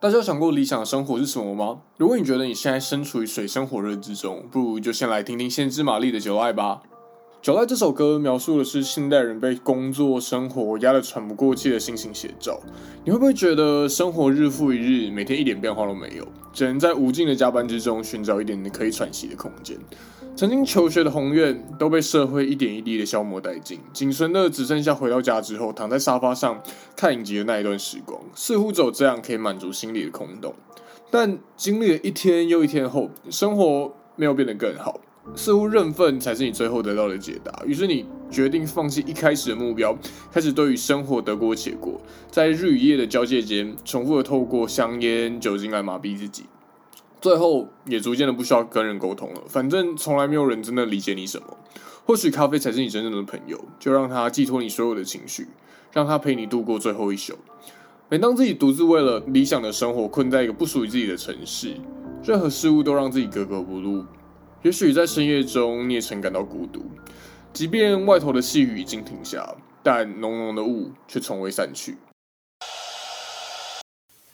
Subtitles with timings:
[0.00, 1.80] 大家想过理想的生活是什么吗？
[1.96, 6.82] 如果你觉得你现在身处于水深火热之中，不如就先来听听先知玛丽的《酒爱》吧。
[7.44, 12.60] 《酒爱》这首歌描述的是现代人被工作生活压得喘不过气的心情写照。
[13.04, 19.76] 你会不会觉得生活日复一日，每天一点变化都没有，只能在无尽的加班之中寻找一点点可以喘息的空间？
[20.38, 26.62] 曾经求学的宏愿都被社会一点一滴的消磨殆尽，仅存的只剩下回到家之后躺在沙发上
[26.94, 30.54] 看影集的那一段时光，似乎只有这样可以满足心里的空洞。
[31.10, 35.00] 但经历了一天又一天后，生活没有变得更好，
[35.34, 37.64] 似乎认份才是你最后得到的解答。
[37.66, 39.98] 于是你决定放弃一开始的目标，
[40.30, 42.00] 开始对于生活得过且过，
[42.30, 46.44] 在日与夜的交界间，重复的透过香烟、酒精来麻痹自己。
[47.20, 51.58] 最后也逐渐的不需要跟人沟通了，反正从来没有人真的理解你什么。
[52.04, 55.48] 或许咖啡才是你真正的朋友，就让它寄托你所有的情绪，
[55.92, 57.34] 让它陪你度过最后一宿。
[58.08, 61.74] 每当自己独自为了理想的生活困在一个不属于自己的城市，
[62.22, 64.04] 任何事物都让自己格格不入。
[64.62, 66.84] 也许在深夜中你也曾感到孤独，
[67.52, 71.96] 即便外头的细雨已经停下，但浓浓的雾却从未散去。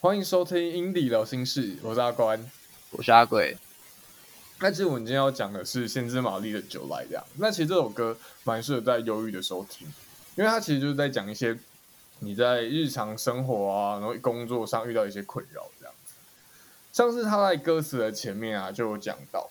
[0.00, 2.38] 欢迎收听《indi 聊心事》，我是阿关。
[2.96, 3.56] 我是阿贵，
[4.60, 7.24] 那其实我们今天要讲的是先知玛丽的酒来这样。
[7.38, 9.84] 那其实这首歌蛮适合在忧郁的时候听，
[10.36, 11.58] 因为它其实就是在讲一些
[12.20, 16.14] 你在日常生活啊，然后工作上遇到一些困扰这样子。
[16.92, 19.50] 像是他在歌词的前面啊，就有讲到，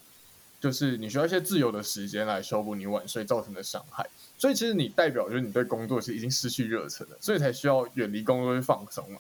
[0.62, 4.10] 就是你需要一些自由的时间来修补你晚睡造成的伤害。
[4.38, 9.20] 所以其实你代表就是你对工作是已经失去热忱了，所以才需要远离工作去放松嘛。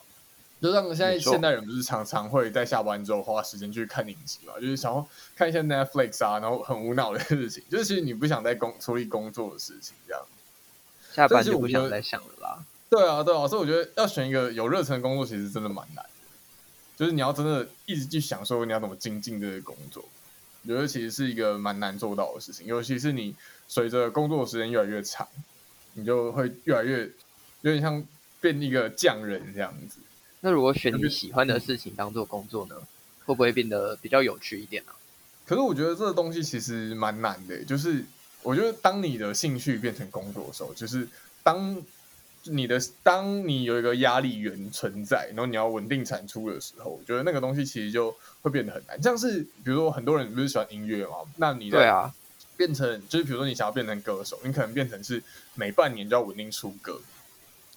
[0.63, 10.25] 就像现在现代人不是常常会在下班之后花时间去看影集嘛，就是想要看一下 Netflix 啊，然后很无脑的事情，就是其实你不想再工处理工作的事情这样，
[11.13, 12.63] 下班就不想再想了啦。
[12.89, 16.09] 对啊，对啊，所以我觉得要选一个有热忱的工作，其实真的蛮难的。
[16.95, 20.01] 就是你要真的一直去想说你要怎么精进这个工作，
[20.61, 22.65] 我觉得其实是一个蛮难做到的事情。
[22.65, 23.35] 尤其是你
[23.67, 25.27] 随着工作的时间越来越长，
[25.95, 26.99] 你就会越来越
[27.63, 28.01] 有点像
[28.39, 29.99] 变一个匠人这样子。
[30.45, 32.75] 那如果选你喜欢的事情当做工作呢，
[33.25, 34.91] 会不会变得比较有趣一点呢？
[35.45, 38.03] 可是我觉得这个东西其实蛮难的，就是
[38.41, 41.07] 我觉得当你的兴趣变成工作的时候，就是
[41.43, 41.81] 当
[42.43, 49.01] 你的当你有一个压力源存在，然后你要稳定产出的时候，我觉得那个东西其实就会变得很难。
[49.01, 52.13] 像是比如说很多人不是喜欢音乐嘛，那你对啊，
[52.57, 55.23] 变成就是比如说你想要变成歌手，你可能变成是
[55.55, 56.99] 每半年就要稳定出歌。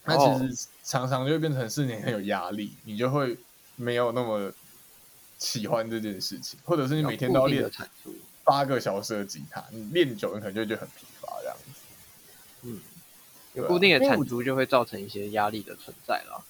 [0.04, 3.36] 那其实常常就会变成是你很有压力，你就会
[3.74, 4.52] 没有那么
[5.36, 7.68] 喜欢这件事情，或者是你每天都要练
[8.44, 11.80] 八个小时的吉他，你练久了可能就会觉得很疲乏这样子。
[12.62, 12.80] 嗯，
[13.54, 16.44] 有固定的产出就会造成一些压力的存在了。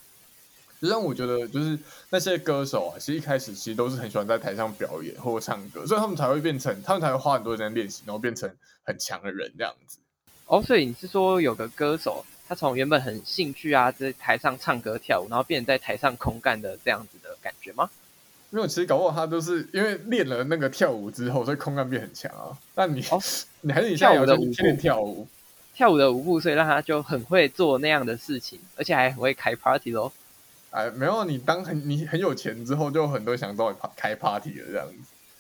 [0.79, 1.79] 实际上，我觉得就是
[2.11, 8.55] 那些歌手啊，其实一开始其实都是很喜欢在台上表演或唱歌，所以他们才会变成，他们才会花很多时间练习，然后变成
[8.85, 9.97] 很强的人这样子。
[10.45, 12.27] 哦，所以你是说有个歌手？
[12.49, 17.91] 他从原本很兴趣啊，在台上唱歌跳舞，然后变成在台上空干的这样子的感觉吗？
[18.51, 22.57] 没有其实搞不好他都是因为练了那个跳舞之后，所以空干变很强啊。
[22.77, 23.21] 那你、哦、
[23.63, 25.27] 你还是你跳舞的舞步跳舞，
[25.75, 30.13] 跳舞的舞步，所以让他就很会做那样的事情，而且还很会开 party 咯。
[30.71, 34.95] 哎，没有，你当很你很有钱之后，就很多想找你开 party 了这样子，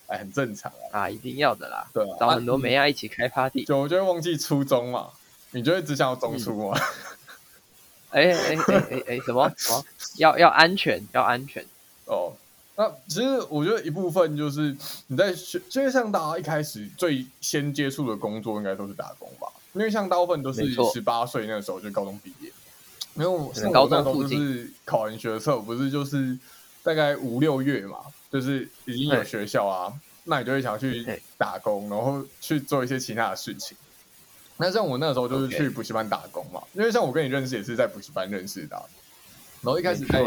[0.09, 1.03] 哎，很正常啊。
[1.03, 1.89] 啊，一定要的啦。
[1.95, 5.11] 对啊，找很多美亚一起开 party，就我就会忘记初衷嘛。
[5.57, 6.79] 你就会只想要中出吗？
[8.13, 9.51] 哎哎哎哎哎，什么？
[9.57, 9.83] 什么？
[10.19, 11.65] 要要安全，要安全
[12.05, 12.35] 哦。
[12.77, 19.49] 那其实我觉得一部分就是你在学，就像大家一开始最先接触的工作，应该都是打工吧？
[19.73, 20.63] 因为像大部分都是
[20.93, 22.53] 十八岁那个时候就高中毕业，
[23.15, 26.39] 没有像高中都是考完学测，不是就是
[26.83, 27.97] 大概五六月嘛，
[28.31, 29.91] 就是已经有学校啊，
[30.25, 33.75] 那你就会想要去打工，然后去做一些其他的事情。
[34.59, 38.77] 那像我那个时候就是去补习班打工嘛.因为像我跟你认识也是在补习班认识的，
[39.63, 40.23] 然后一开始在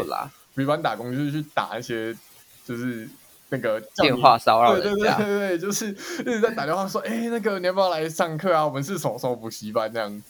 [0.54, 2.16] 补习班打工就是去打一些
[2.64, 3.08] 就是
[3.48, 8.64] 那个电话骚扰，对对对对对，就是一直在打电话说，哎、欸，那个你要不要来上课啊？
[8.64, 10.22] 我们是什么什么补习班这样子。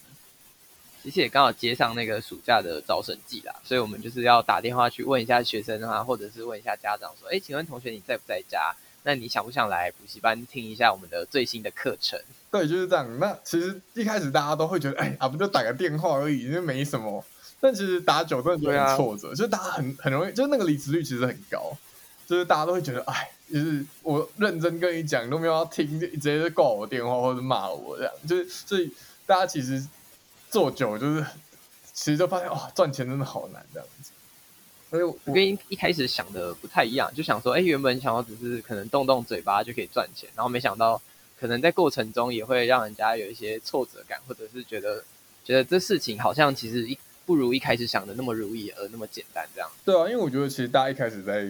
[1.03, 8.75] 其实也刚好接上那个暑假的招生季啦，所以我们就是要打电话去问一下学生啊，或者是问一下家长说，哎、欸，请问同学你在不在家？
[9.03, 12.21] 那你想不想来补习班听一下我们的最新的课程？
[12.51, 13.19] 对，就是这样。
[13.19, 17.25] 那其实一开始大家都会觉得，哎，啊，不就打个电话而已，就没什么。
[17.61, 21.77] 但其实打久真的就很挫折，啊、就是大家很很容易，就是那个离职率其实很高，
[22.27, 28.13] 就是大家都会觉得，哎，就是我认真跟你讲，你都没有要听，就直接就挂我电话或者骂我这样。
[28.27, 28.91] 就是所以
[29.27, 29.87] 大家其实
[30.51, 31.25] 做久，就是
[31.93, 34.11] 其实就发现，哇，赚钱真的好难这样子。
[34.89, 41.01] 所以我跟一一开始想的不太一样，就想说，哎，原本想要只是可能动动嘴巴就可以赚钱，然后没想到
[41.41, 45.03] 可能在过程中也会让人家有一些挫折感，或者是觉得
[45.45, 49.71] 觉得这事情好像其实一不如一开始想的那么如意而那么简单这样。
[49.85, 51.49] 对啊，因为我觉得其实大家一开始在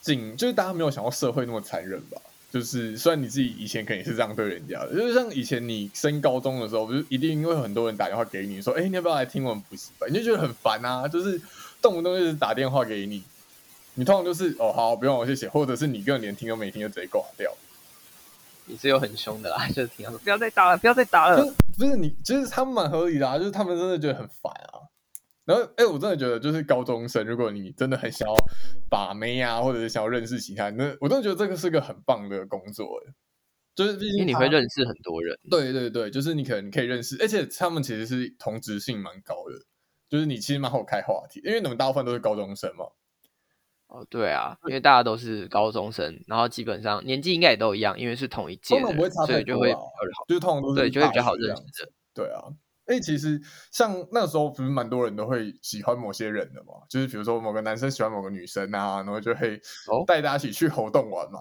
[0.00, 2.20] 进，就是大家没有想到社会那么残忍吧。
[2.52, 10.08] 就是虽然你自己以前肯定是这样对人家的，就是像以前你升高中的时候，不是一定会有很多人打电话给你说，哎，你要不要来听我们补习班？
[10.12, 11.40] 你就觉得很烦啊，就是。
[11.82, 13.22] 动不动就是打电话给你，
[13.92, 17.54] 你通常就是哦好，不用我谢谢，或者是你根本连听都没听就直接挂掉。
[18.66, 21.38] 你是有很凶的啦， 就是听他说不要再打了，不要再打了。
[21.38, 24.88] 就是、不是你，其实他们蛮合理的啊，就是他们真的觉得很烦啊。
[25.44, 28.34] 然后哎，我真的觉得就是高中生，如果你真的很想要
[28.88, 33.02] 把妹啊，或者是想要认识其他人，那我真的觉得这个是个很棒的工作，
[33.74, 35.38] 就是毕竟你会认识很多人。
[35.50, 39.64] 对对对，就是你可能可以认识，而且他们其实是同质性蛮高的。
[40.08, 42.84] 就是你其实蛮好开话题，因为你们大部分都是高中生嘛。
[43.94, 49.92] 哦，对啊，因为大家都是高中生，然后基本上年纪应该也都一样，因为是同一届的，不会差太多，所以就会好，
[50.26, 51.92] 就是通常都是对，就会比较好认识的。
[52.12, 52.42] 对啊，
[52.86, 59.60] 哎，其实像那时候不是蛮多人都会喜欢某些人的嘛，就是比如说某个男生喜欢某个女生啊，然后就会
[60.08, 61.38] 带大家一起去活动玩嘛。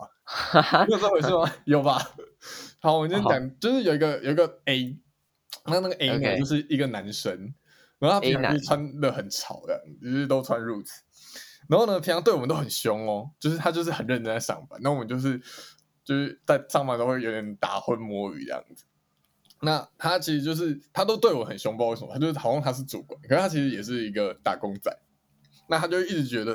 [0.54, 1.52] 哦、有这回事吗？
[1.66, 2.00] 有吧？
[2.82, 4.96] 好，我们先讲，哦、就是有一个有一个 A，
[5.66, 7.56] 那那个 A 呢，就是一个男生。
[8.00, 10.90] 然后他平常就穿的很潮的，就是都穿 Roots。
[11.68, 14.80] 然后呢，平常对我们都很凶哦，就是他就是很认真在上班。
[14.84, 15.40] 那我们就是
[16.04, 18.86] 就是在上班都会有点打混摸鱼这样子。
[19.62, 24.92] 那他其实就是他都对我很凶，不知道为什么，他就是好像他是主管，可是他其实也是一个打工仔。
[25.66, 26.54] 那他就一直觉得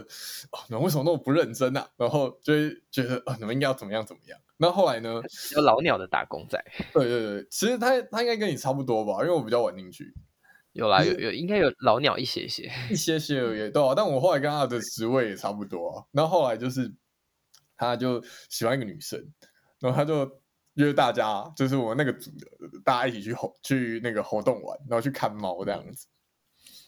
[0.53, 1.89] 哦，你们为什么那么不认真啊？
[1.97, 4.39] 然后就会觉得哦，你们应该要怎么样怎么样。
[4.59, 5.23] 那后来呢？
[5.57, 6.63] 有老鸟的打工仔。
[6.93, 10.13] 对对对，其实他他应该跟你差不多吧，因为我比较晚进去。
[10.73, 13.95] 有啦，有有应该有老鸟一些些，一些些而已，对啊。
[13.97, 16.05] 但我后来跟他的职位也差不多啊。
[16.13, 16.95] 然后后来就是，
[17.77, 19.19] 他就喜欢一个女生，
[19.81, 20.41] 然后他就
[20.75, 22.47] 约大家，就是我那个组的，
[22.85, 26.07] 大家一起去活去那个活动玩，然后去看猫这样子。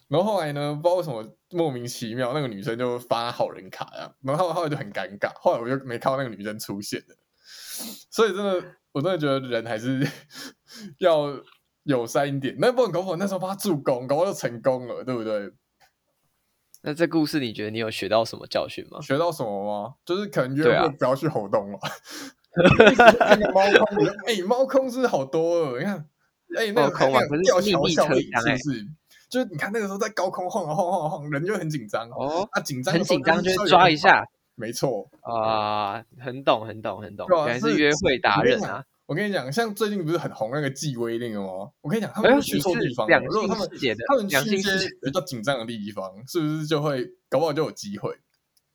[0.08, 5.32] 然后后来呢，不知道为什么莫名其妙，那个女生就发好人卡呀，然后后来就很尴尬。
[5.40, 7.16] 后来我就没看到那个女生出现了。
[8.10, 10.06] 所以真的，我真的觉得人还是
[11.00, 11.42] 要。
[11.84, 15.50] 友善一点，那不能搞不好那时候帮他助攻，搞不好就成功了，对不对？
[16.82, 19.00] 那这故事你觉得你有学到什么教训吗？
[19.00, 19.94] 学到什么吗？
[20.04, 21.78] 就是可能约会不要去活动了。
[22.56, 25.96] 那个猫空，哎、欸，猫空是好多了，你看，
[26.56, 28.86] 哎、欸，那个空啊，可是吊桥效应是不是？
[29.28, 34.24] 就是你看那个时候在高空晃啊晃晃晃，人就很紧张哦，啊，紧张，很紧张就抓一下，
[34.56, 38.84] 没错啊，很懂，很懂，很懂，原来是约会达人啊。
[39.10, 41.68] 我跟你讲，像最近不是很红那个纪威那个吗？
[41.80, 43.68] 我跟你讲，他们去错地方，如果他们
[44.06, 44.70] 他们去一些
[45.02, 48.16] 比较紧张的地方，是不是就会搞不好就有机会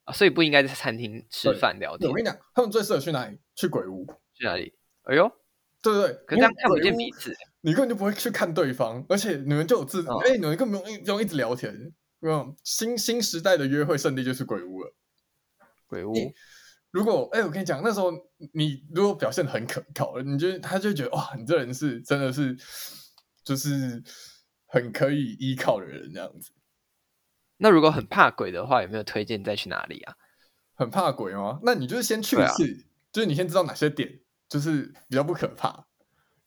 [0.03, 0.11] 啊？
[0.11, 2.09] 所以不应该在餐厅吃饭聊天。
[2.09, 3.39] 我跟你讲，他们最适合去哪里？
[3.55, 4.05] 去鬼屋？
[4.33, 4.73] 去哪里？
[5.03, 5.31] 哎呦，
[5.81, 11.93] 对对对，可是这样看不见彼此，你根本就不会去看对方，而且你们就有自哎，你们根本不用用一直聊天。
[12.19, 14.93] 有新新时代的约会圣地就是鬼屋了，
[15.87, 16.13] 鬼屋。
[16.95, 18.09] 如果哎、欸，我跟你讲，那时候
[18.53, 22.55] 你如果表现得很可靠，你就他就觉得哇，你这人是真的是
[23.43, 24.01] 就是
[24.65, 26.53] 很可以依靠的人这样子。
[27.57, 30.15] 那如果很怕鬼的话，有没有推荐再去哪里啊？
[30.73, 31.59] 很怕鬼吗？
[31.63, 32.79] 那你就是先去一次，啊、
[33.11, 35.85] 就是你先知道哪些点就是比较不可怕。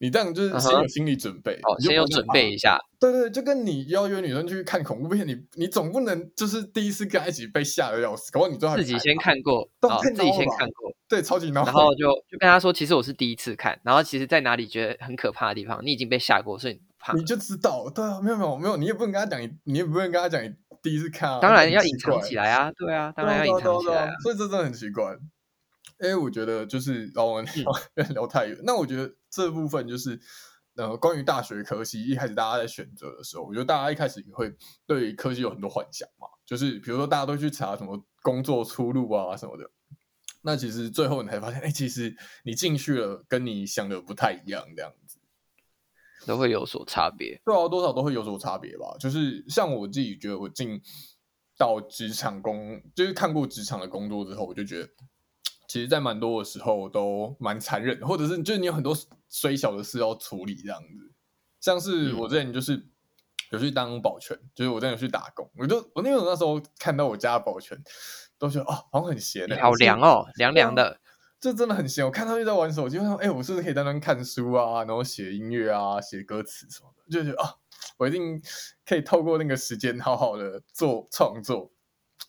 [0.00, 2.78] 你这样就是先有心理准备，哦，先有准备一下。
[3.00, 11.64] 对对，就跟你邀约女生去看恐怖片，你你总不能就是第一次跟她一起被吓得要死，搞不好你最后自己先看过，自己先看过，对，超级闹。
[11.64, 17.90] 然后就就跟她说，其实我是第一次看，然后其实在哪里觉得很可怕的地方，你已经被吓过，所以你怕，你就知道。
[17.92, 21.40] 对啊，没有没有没有，你也不能跟她讲，你也不能跟她讲你第一次看啊。
[21.40, 24.12] 当然要隐藏起来啊，对啊，当然要隐藏起来。
[24.22, 25.04] 所以这真的很奇怪。
[25.98, 27.46] 哎，我觉得就是让我们
[28.10, 30.20] 聊太远，那我觉得这部分就是。
[30.76, 34.54] 呃，关于大学科系，一开始大家在选择的时候，我觉得大家一开始也会
[34.86, 39.68] 对科系有很多幻想嘛，就是比如说大家都去查什么工作出路啊什么的，
[40.42, 45.18] 那其实最后你才发现，哎，其实你进去了，跟你想的不太一样，这样子
[46.24, 47.42] 都会有所差别。
[47.44, 48.96] 对啊，多少都会有所差别吧。
[49.00, 50.80] 就是像我自己觉得，我进
[51.56, 54.88] 到职场工，就是看过职场的工作之后，我就觉得。
[55.68, 58.96] 其实，在蛮多的时候都蛮残忍的，或者是就是你有很多
[59.28, 61.12] 虽小的事要处理这样子。
[61.60, 62.82] 像是我之前就是
[63.50, 67.78] 有去当保全，嗯、就是我真的有去打工，我就我那个那时候看到我家的保全，
[68.38, 70.98] 都觉得哦，好像很闲的，好凉哦，凉凉的，
[71.38, 72.02] 这真的很闲。
[72.02, 77.58] 我看他们在玩手机，我说哎，我是不是可以在那边看书啊，然后写音乐啊，写歌词什么的，就觉得啊、哦，
[77.98, 78.40] 我一定
[78.86, 81.70] 可以透过那个时间好好的做创作。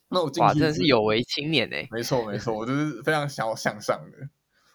[0.09, 1.87] 那我真的是有为青年哎！
[1.91, 4.17] 没错没错，我就是非常想要向上的，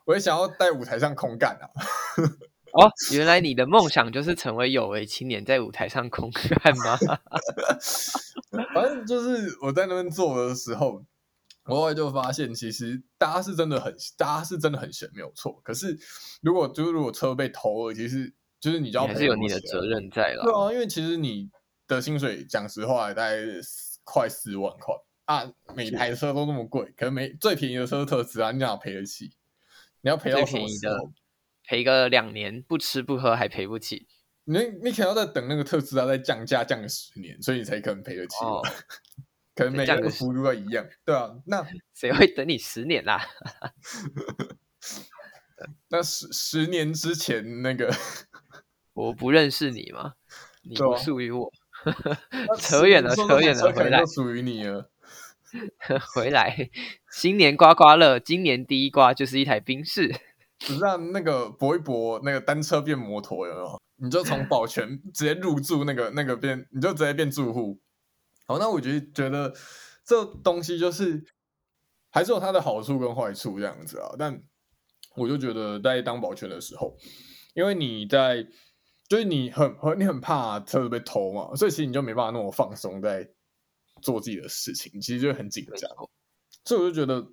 [0.06, 1.66] 我也想要在舞台上空干啊。
[2.72, 6.98] 哦，原来你的梦想就是成为有为青年，在舞台上空干吗？
[8.74, 11.04] 反正就是我在那边做的时候，
[11.66, 15.60] 我后来就发现，其实大家是真的很，大家是真的很闲，没有错。
[15.62, 15.96] 可是
[16.42, 20.42] 如果就是如果车被偷了，其实就是你就要还是有你的责任在了。
[20.44, 21.50] 对啊，因为其实你
[21.86, 23.36] 的薪水，讲实话，大概
[24.04, 24.94] 快四万块
[25.24, 29.32] 啊，每台车都那么贵，可能每最便宜的车是特斯拉，你哪赔得起？
[30.02, 31.12] 你要赔到什么时候？
[31.66, 34.06] 赔个两年不吃不喝还赔不起，
[34.44, 38.36] 你你可能要再等那个特斯拉再降价降个十年，所以你才可能赔得起。
[38.44, 38.60] 哦、
[39.56, 41.34] 可能每个幅度都一样，对啊。
[41.46, 43.24] 那谁会等你十年啦？
[45.88, 47.90] 那十十年之前那个，
[48.92, 50.16] 我不认识你吗？
[50.62, 51.50] 你不属于我。
[52.58, 54.90] 扯远了，扯远了，回来属于你了。
[56.14, 56.70] 回来，
[57.12, 60.12] 新年刮刮乐，今年第一刮就是一台宾士。
[60.58, 63.80] 只让那个搏一搏，那个单车变摩托有没有？
[63.96, 67.80] 你就从保全 直接入住那个那个变，你就直接变住户。
[68.46, 69.54] 好，那我觉得觉得
[70.04, 71.24] 这东西就是
[72.10, 74.10] 还是有它的好处跟坏处这样子啊。
[74.18, 74.42] 但
[75.16, 76.96] 我就觉得在当保全的时候，
[77.54, 78.46] 因为你在
[79.08, 83.28] 就是你很很你很怕车子被偷嘛，所以其实你就没办法那么放松在
[84.02, 85.90] 做自己的事情，其实就很紧张。
[86.64, 87.26] 所以我就觉得。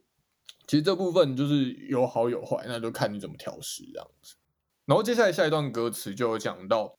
[0.67, 4.35] 其实这部分就是有好有坏，那就看你怎么调试这样子。
[4.85, 6.97] 然后接下来下一段歌词就有讲到，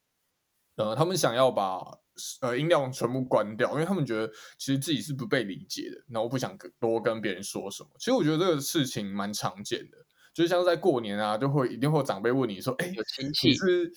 [0.76, 1.80] 呃，他们想要把
[2.40, 7.88] 呃音量全部关掉，因为他们觉得其实自己是不被理解的，然后不想多跟别人说什么。
[7.98, 9.96] 其实我觉得这个事情蛮常见的，
[10.34, 13.92] 就像在过年啊，就会一定会有长辈问你说：“哎，有亲戚，你是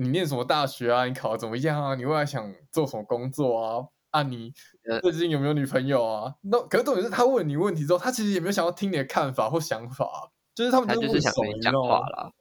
[0.00, 1.06] 你念什么大学啊？
[1.06, 1.94] 你考的怎么样啊？
[1.96, 4.54] 你未来想做什么工作啊？”啊，你
[5.02, 6.34] 最近有没有女朋友啊？
[6.42, 12.32] 那可是重点是他问你问题之后，他其实也没有想要听你的看法或想法，就是他们就，是想跟你讲话啦。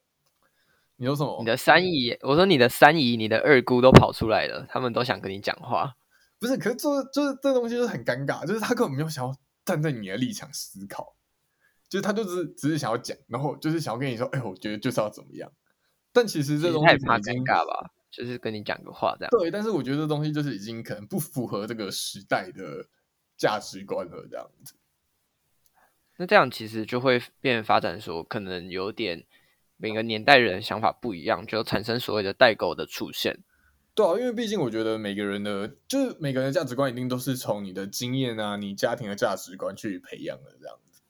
[0.95, 1.37] 你说什么？
[1.39, 5.95] 你的三姨，我说你的三姨、你的二姑都跑出来了，他们都想跟你讲话。
[6.39, 9.35] 不是，可是做就是这东西就是很尴尬，就是他根本没有想要
[9.65, 11.15] 站在你的立场思考，
[11.89, 15.51] 就是他就是只是想要讲，然后就是想要跟你说，哎，我觉得就是要怎么样。
[16.17, 17.91] 但其实这东西太怕尴尬吧。
[18.09, 19.29] 就是跟你讲个话这样。
[19.29, 22.87] 对，但是我觉得这东西就是已经可能不符合这个时代的
[23.37, 24.73] 价值观了，这样子。
[26.15, 29.23] 那这样其实就会变发展说，可能有点
[29.75, 33.43] 每个年代人想法不一样，就产生所谓的代沟的出现。
[33.93, 41.01] 对啊，因为毕竟我觉得每个人的，就是每个人的价值观一定都是从你的经验啊、你家庭的价值观去培养的这样子。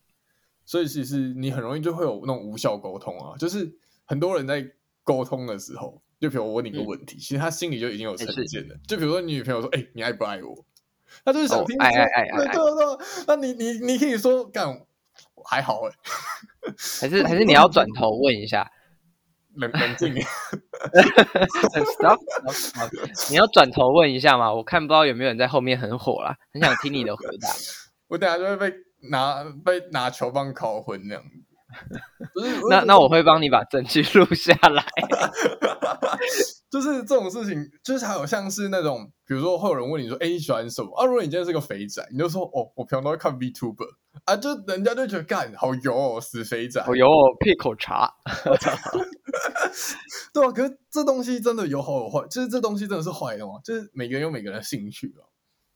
[0.66, 4.74] 所以其实你很容易就会有那种无效沟通啊，就是很多人在
[5.08, 6.02] 沟通的时候。
[6.20, 8.76] 就比如我问你个问题，嗯、其实他心里就已经有成见了。
[8.88, 10.66] 就比如说你女朋友说：“哎、欸，你爱不爱我？”
[11.24, 11.86] 他就是想听你说。
[11.86, 12.52] 哦、爱爱爱爱爱。
[12.52, 14.68] 对对对，那你你你可以说干，
[15.46, 15.94] 还好哎。
[17.00, 18.68] 还是还是你要 转头问一下，
[19.54, 20.26] 冷冷静点。
[21.94, 23.30] Stop, stop, stop.
[23.30, 24.52] 你要转头问一下嘛？
[24.52, 27.48] 我看不到有没有人在后面很火啦，很想听你的回答。
[28.10, 28.76] 我等下就会被
[29.12, 31.24] 拿被拿球棒烤昏那样。
[32.70, 34.84] 那那我会帮你把证据录下来。
[36.70, 43.88] 就是这种事情，就是还有像是那种，比如说会有人问你说：“哎，你喜欢什么？”啊，如果你今天是个肥仔，你就说：“哦，我平常都会看 VTuber
[44.26, 48.14] 啊。”就人家就觉得干好油哦，死肥仔，好油哦，配口茶。
[50.34, 53.54] 对啊，可是这东西真的有好有坏，就是这东西真的是坏的吗？
[53.64, 55.24] 就是每个人有每个人的兴趣啊。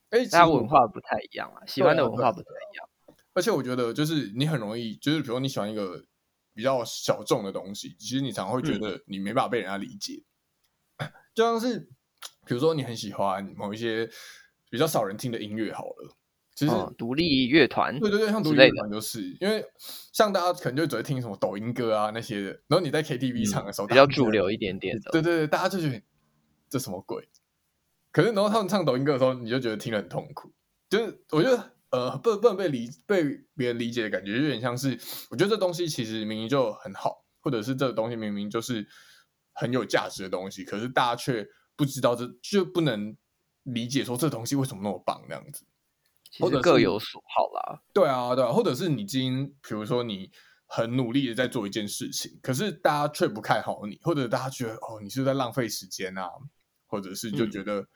[0.10, 2.86] 哎，大家文化不太一样啊，喜欢的文化不太一样。
[3.34, 6.04] 而且我觉得，就是你很容易，就是比如说你喜欢一个
[6.54, 10.24] 比较小众的东西，其实你常常会觉得你没办法被人家理解。
[10.98, 11.80] 嗯、 就像是，
[12.46, 14.10] 比如说你很喜欢某一些
[14.70, 16.16] 比较少人听的音乐，好了，
[16.56, 19.64] 其实、哦、独立乐团，对对对，像独立乐团就是，因为
[20.12, 26.02] 像大家可能就只会听什么抖音歌啊那些的，然后你在 KTV 唱的时候、嗯、比较主流一点点的，对对对，大家就觉得
[26.70, 27.30] 这什么鬼？
[28.12, 30.52] 可是然后他们唱抖音歌的时候，你就觉得听得很痛苦，
[30.90, 31.72] 就是我觉得。
[31.92, 33.24] 呃，不不能被理被
[33.56, 34.98] 别人理解的感觉，就有点像是，
[35.30, 38.88] 我觉得这东西其实明明就很好，或者是这个东西明明就是
[39.52, 41.46] 很有价值的东西，可是大家却
[41.76, 43.18] 不知道这就不能
[43.64, 45.66] 理解说这东西为什么那么棒那样子，
[46.40, 47.82] 或者各有所好啦。
[47.94, 50.32] 对啊，对啊，或者是你今天比如说你
[50.68, 56.30] 很努力的在做一件事情，可是大家却不看好你，或者大家觉得哦你是在浪费时间啊，
[56.88, 57.82] 或者是就觉得。
[57.82, 57.88] 嗯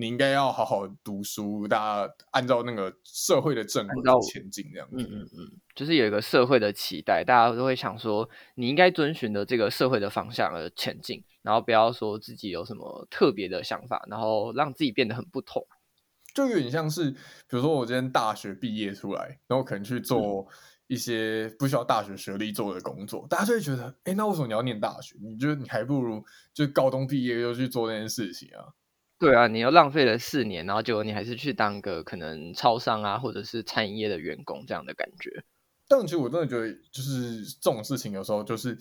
[0.00, 4.02] 你应该要好好读书，大家按照那个社会的正轨
[4.32, 4.96] 前进，这样子。
[4.96, 15.66] 嗯嗯嗯，就是有一个社会的期待，大家都会想说，你应该遵循的这个社会的方向而前进，然后不要说自己有什么特别的想法，然后让自己变得很不同。
[16.32, 17.18] 就有点像是，比
[17.56, 20.46] 如说我今天大学毕业出来，然后可能去做
[20.86, 25.16] 一些不需要大学学历做的工作，嗯、大家就会觉得，哎，那为什么你要念大学？
[25.20, 26.24] 你觉得你还不如
[26.54, 28.70] 就高中毕业就去做那件事情啊？
[29.18, 35.42] 对啊，你又浪费了四年，然后结果你还是去当个可能超商啊，或者是餐饮业的员工这样的感觉。
[35.88, 38.78] 但其实我真的觉得，就是这种事情有时候就是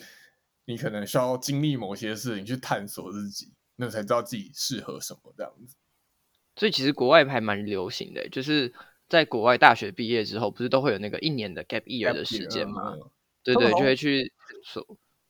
[0.66, 5.76] 你可能需要经历某些事情去探索自己，那才知道自己适合什么这样子。
[6.56, 8.72] 所以其实国外还蛮流行的，就是
[9.10, 12.94] 在国外大学毕业之后，不是都会有那个一年的 gap year 的时间吗？
[12.94, 13.10] 嗯、
[13.44, 14.32] 对对，就会去
[14.64, 14.86] 说，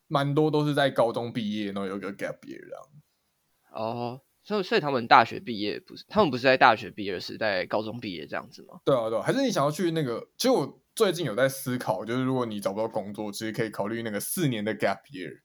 [0.06, 2.84] 蛮多都是在高中毕业，然后有一个 gap year 这样。
[3.72, 4.20] 哦。
[4.48, 8.80] 所以，所以他们大学毕业不是，他们不是在大学毕业，是在高中毕业这样子吗？
[8.82, 10.26] 对啊，对啊，还是你想要去那个？
[10.38, 15.40] 其实我最近有在思考，就是如果你找不到工作，其实可以考虑那个四年的 gap year。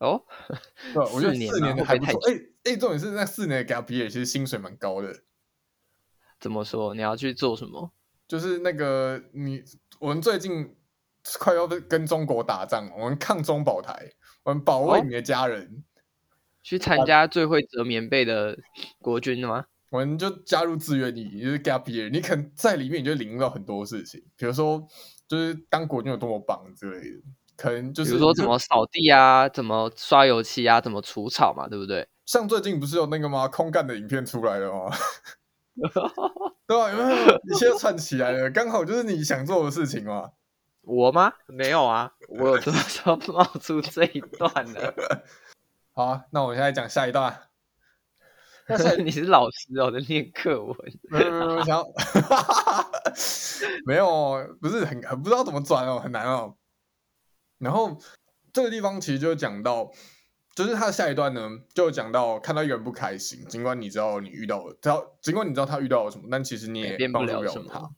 [0.00, 0.22] 哦，
[0.92, 2.20] 对，我觉得四年的还不错。
[2.28, 2.34] 哎
[2.64, 5.22] 哎、欸，重点是那四年的 gap year 其实薪水蛮高的。
[6.38, 6.94] 怎么说？
[6.94, 7.90] 你要去做什么？
[8.28, 9.64] 就是那个你，
[9.98, 10.76] 我们最近
[11.38, 15.62] 快要跟中国打仗，我们抗中保台，我们保卫你的家人。
[15.64, 15.93] 哦
[16.64, 18.58] 去参加最会折棉被的
[19.00, 19.64] 国军了吗？
[19.90, 22.10] 我们就加入志愿役，就是 gap year。
[22.10, 24.84] 你可能在里面，你就领悟到很多事情，比如说，
[25.28, 27.22] 就是当国军有多么棒之类的。
[27.56, 32.08] 可能就是比如说怎么扫地啊，怎么刷油漆啊，怎么除草嘛，对不对？
[32.26, 33.46] 像最近不是有那个吗？
[33.46, 34.90] 空干的影片出来了吗？
[36.66, 36.90] 对吧？
[36.90, 37.38] 有没有？
[37.52, 40.30] 一切串起来了，刚好就是你想做的事情嘛。
[40.82, 41.32] 我吗？
[41.46, 44.94] 没有啊，我有什么时候冒出这一段的？
[45.96, 47.42] 好啊，那我现在讲下一段。
[48.66, 50.76] 但是你是老师哦，在念课文。
[51.08, 51.82] 没有没有没有，想
[53.86, 56.56] 没有，不是很很不知道怎么转哦，很难哦。
[57.58, 58.00] 然后
[58.52, 59.92] 这个地方其实就讲到，
[60.56, 67.88] 就是他的下一段呢，就讲到看到一个人不开心，尽管你知道你遇到了，只要尽管你知道他遇到了什么，但其实你也帮不了他。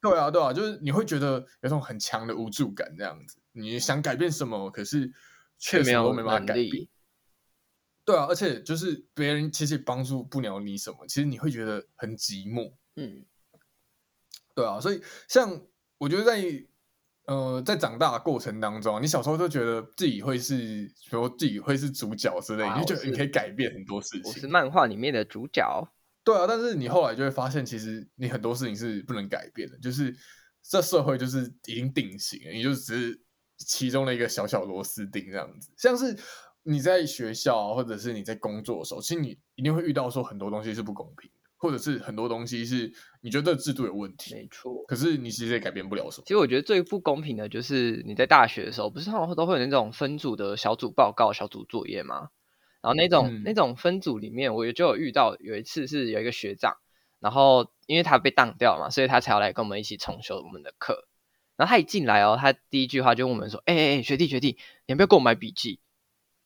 [0.00, 3.38] 对啊对啊，就是你会觉得有种很强的无助感，这样子。
[3.52, 5.12] 你想改变什么，可是
[5.58, 6.88] 确实都没办法改变。
[8.04, 12.74] 对啊，而且就是别人其实帮助不了你什么，其实你会觉得很寂寞。
[12.96, 13.24] 嗯，
[14.56, 15.62] 对啊，所以像
[15.98, 16.42] 我觉得在
[17.26, 24.22] 呃在长大的过程当中，你小时候就觉得自己会是，比如说自己会是主角之类，你就觉得你可以改变很多事情。
[24.24, 25.88] 我是漫画里面的主角。
[26.24, 30.12] 对啊，但是你后来就会发现，其实你很多事情是不能改变的，就是
[30.60, 33.22] 这社会就是已经定型了，你就只是
[33.58, 36.18] 其中的一个小小螺丝钉这样子，像是。
[36.64, 44.34] 你在学校啊，或者是你在工作的时候，其实你一定会遇到说很多东西是不公平的，或者是很多东西是你觉得制度有问题。
[44.34, 46.24] 没错，可是你其实也改变不了什么。
[46.26, 52.28] 其实我觉得最不公平的就是你在大学的时候，不是通常都会有那种分组的小组报告、小组作业吗？
[52.80, 56.76] 然后那种、嗯、那种分组里面，我也就有遇到有一次是有一个学长，
[57.20, 61.06] 然后因为他被当掉嘛，所以他才要来跟我们一起重修我们的课。
[61.56, 65.78] 然后他一进来哦，他第一句话就问我们说：“哎哎哎，学弟学弟，你要不要给我买笔记？”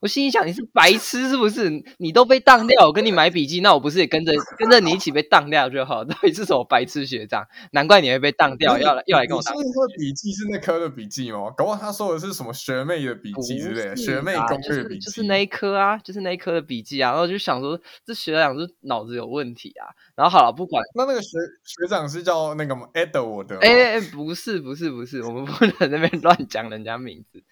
[0.01, 1.71] 我心里想，你是白痴是不是？
[1.99, 6.05] 你都被当掉，我跟你买笔记，那我不是也跟着跟着你一起被当掉就好？
[6.05, 7.47] 到底是什么白痴学长？
[7.73, 9.55] 难怪你会被当掉，要来要来跟我当。
[9.57, 11.51] 你说的笔记是那科的笔记吗？
[11.57, 17.13] 搞不好他说的是什么学妹的笔记之类的，学妹攻略笔记，就是那一科啊，就是那一科的笔记啊。
[17.13, 19.89] 然后就想说，这学长是脑子有问题啊。
[20.15, 23.59] 然后好了，不管那那个学学长是叫那个吗？Edward 的？
[23.61, 27.43] 哎哎哎，不是不是不是，我们不能在那边乱讲人家名字。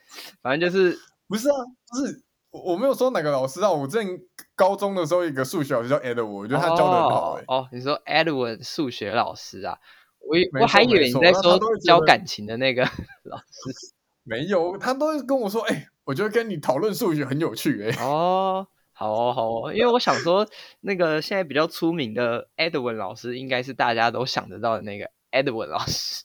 [0.43, 1.57] 反正就是不是啊，
[1.91, 2.23] 不是。
[2.63, 4.19] 我没有说哪个老师啊，我之前
[4.55, 7.45] 高中的时候一个数学老师叫 Edward，我觉得他教的很好，欸。
[7.49, 9.79] 哦，你说 Edward 数学老师啊？
[10.21, 12.83] 我我还以为你在说教感情的那个
[13.25, 13.93] 老师。
[14.23, 18.05] 没有，他都会跟我说，哎，欸，我觉得跟你讨论数学很有趣，欸，哎。
[18.07, 20.49] 哦，好哦，好哦，因为我想说，
[20.81, 26.25] 那个现在比较出名的 Edward 老师，应该是大家都想得到的那个 Edward 老师。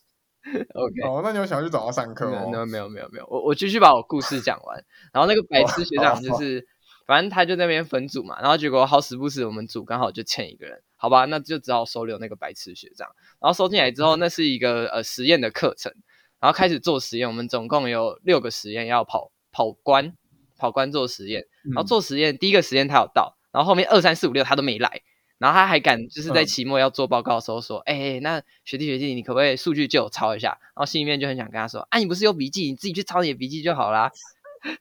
[0.73, 2.45] OK，哦，那你有想要去找他上课吗？
[2.49, 3.27] 没有，没有，没有，没有。
[3.29, 4.83] 我我继续把我故事讲完。
[5.13, 6.65] 然后那个白痴学长就是，
[7.05, 8.39] 反正他就在那边分组嘛。
[8.41, 13.09] 然后结果好死不死，我们组刚好就欠一个人，好吧，那就只好收留那个白痴学长。
[13.39, 15.93] 然后收进来之后，那是一个呃实验的课程，
[16.39, 17.27] 然后开始做实验。
[17.27, 20.13] 我们总共有六个实验要跑跑关，
[20.57, 21.45] 跑关做实验。
[21.73, 25.01] 然后做实验，第一个实验他有到，然后后面二三四五六他都没来。
[25.39, 34.11] 然后他还敢就是在期末要做报告的时候说：“哎、嗯欸，那学弟学弟，你可不可以数据借我抄一下？”然后心里面就很想跟他说：“啊，你不是有笔记，你自己去抄你的笔记就好啦。”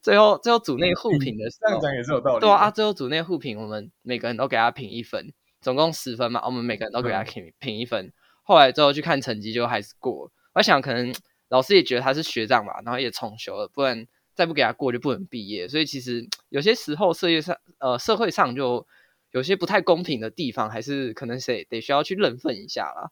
[0.03, 2.40] 最后最后组内互评的时候，这样讲也是有道理。
[2.40, 8.12] 对啊，最后组内互评，我们每个人都给他评一分，总共十分嘛，我们每个人都给他评评一分。
[8.42, 10.33] 后来最后去看成绩，就还是过。
[10.55, 11.14] 我想可能
[11.51, 15.68] 老师也觉得他是学长吧，然后也重修了，不然再不给他过就不能毕业。
[15.68, 18.85] 所以其实有些时候，社会上呃社会上就。
[19.31, 23.11] 有些不太公平的地方，还是可能谁得需要去认分一下啦。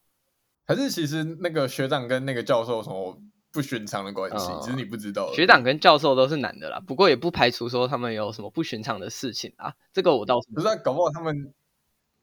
[0.64, 3.20] 还是其实那个学长跟那个教授有什么
[3.52, 5.33] 不寻常的关系，其实你不知道。
[5.33, 9.74] 学长跟教授都是男的啦，不过也不排除说他们有什么不寻常的事情啊。
[9.92, 11.52] 这个我倒是不知道，搞不好他们。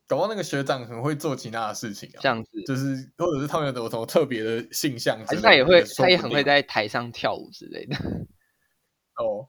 [0.06, 7.96] 搞不好那个学长很会做其他的事情啊，这样子就是，或者是他们有什么特别的性向，还是他也会，他也很会在台上跳舞之类的。
[9.16, 9.48] 哦，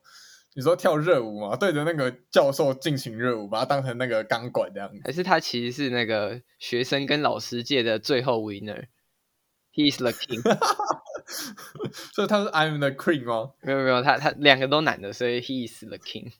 [0.57, 1.55] 你说跳热舞吗？
[1.57, 5.01] 对着那个教授进行热舞，把他当成那个钢管这样子。
[5.03, 10.41] 还是他其实是那个学生跟老师界的最后 winner，he is the king。
[12.13, 13.51] 所以他是 I'm the queen 吗？
[13.61, 16.31] 没有没有，他他两个都男的，所以 he is the king。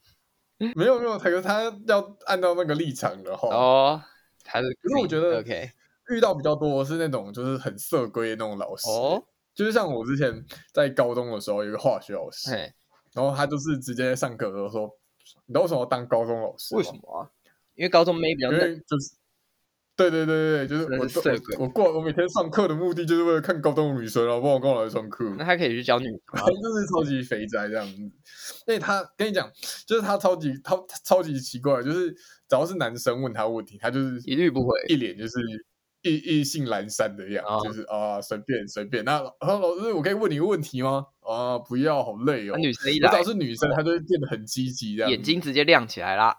[0.76, 4.02] 没有没有，他说他要按照那个立场的话哦，
[4.46, 5.72] 还是可是我觉得，OK，
[6.08, 9.22] 遇到比较多是那种就是很色龟的那种老师哦，
[9.54, 12.74] 就是像我之前在高中的时候有个化学老师，
[13.16, 14.98] 然后他就是直接上课的时候说，
[15.48, 16.76] 你知道为什么要当高中老师？
[16.76, 17.32] 为什么啊？
[17.74, 19.16] 因为高中妹比较嫩，就是。
[19.98, 21.20] 对对对对对，就是我是
[21.58, 25.34] 我我过我每天上课的目的就是为了看高中的女生，然后帮我跟我来上课。
[25.38, 26.18] 那他可以去教女生，
[26.62, 27.96] 就是超级肥宅这样子。
[28.02, 28.12] 因
[28.68, 29.50] 为他跟你讲，
[29.88, 32.18] 就是他超级他超级奇怪，就是只
[32.52, 35.34] 要是男生问他问题，他就是一律不回，一脸就是
[36.06, 39.04] 意意兴阑珊的样就是啊随便随便。
[39.04, 41.08] 那老师，我可以问你个问题吗？
[41.22, 42.58] 啊，不要，好累哦。
[42.58, 46.36] 女生一来，只要是女生，她就会变得很积极，这样眼睛直接亮起来啦。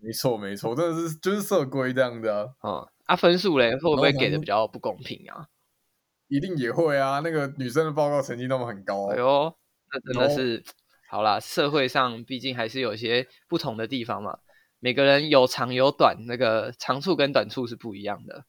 [0.00, 2.46] 没错没错，真的是就是色龟这样的啊。
[2.62, 5.48] 嗯，啊分数嘞会不会给的比较不公平啊？
[6.28, 7.20] 一定也会啊。
[7.24, 9.54] 那个女生的报告成绩那么很高，啊，哎呦，
[9.92, 10.62] 那真的是
[11.10, 11.40] 好啦。
[11.40, 14.38] 社会上毕竟还是有些不同的地方嘛。
[14.80, 18.44] 每个人有长有短，那个长处跟短处是不一样的。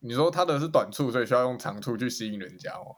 [0.00, 2.96] 你说他的是短处，所以需要用长处去吸引人家哦。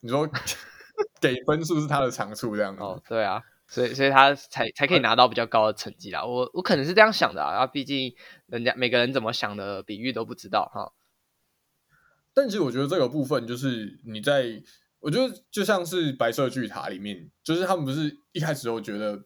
[0.00, 0.28] 你说
[1.20, 2.82] 给分数是他的长处这样子？
[2.82, 3.42] 哦，对啊。
[3.66, 6.22] 所以，所以他才才可以拿到比较高的成绩啦。
[6.24, 8.14] 我我可能是这样想的啊，毕竟
[8.46, 10.92] 人家每个人怎么想的比喻都不知道哈。
[12.34, 14.62] 但其实我觉得这个部分就是你在，
[15.00, 19.24] 我觉得就像是白色巨塔里面，就是他们不是一开始都觉得，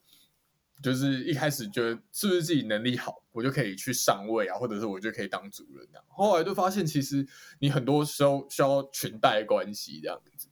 [0.84, 6.02] 就是一开始觉得是不是自己能力好，我就可以去上位啊，或者是我就可以当主人啊。
[6.08, 7.26] 后来就发现，其实
[7.60, 10.48] 你很多时候需要裙带关系这样子。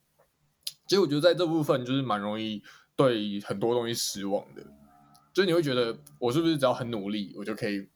[0.87, 2.63] 其实我觉得在这部分就是蛮容易。
[2.99, 4.63] 对很多东西失望的，
[5.35, 7.87] 就是你会觉得我是不是只要很努力，我就可以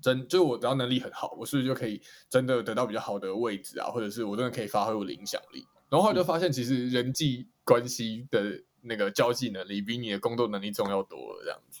[0.00, 3.90] 真，就是我只要能力很好，我是不是就可以真的得到比较好的位置啊？
[3.90, 5.66] 或者是我真的可以发挥我的影响力？
[5.88, 11.79] 然后后来就发现，其实人际关系的那个交际能力比你的工作能力重要多了，这样子。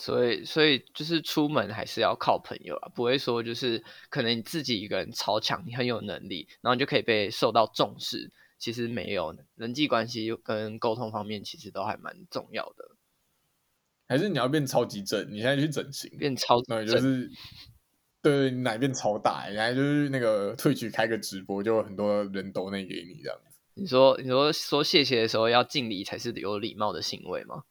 [0.00, 8.32] 所以，所以就是出门还是要靠朋友啊，不会说就是可能你自己一个人超强，你很有能力，然后你就可以被受到重视。
[8.58, 12.96] 其实没有人际关系跟沟通方面，其实都还蛮重要的。
[14.06, 15.30] 还是你要变超级正？
[15.30, 17.30] 你现在去整形，变超级正，就是
[18.20, 23.56] 对你，奶变超大，然后就是那个退去开个直播，就很多人抖内给你这样子。
[23.74, 27.62] 你说，你说说谢谢的时候要敬礼才是有礼貌的行为吗？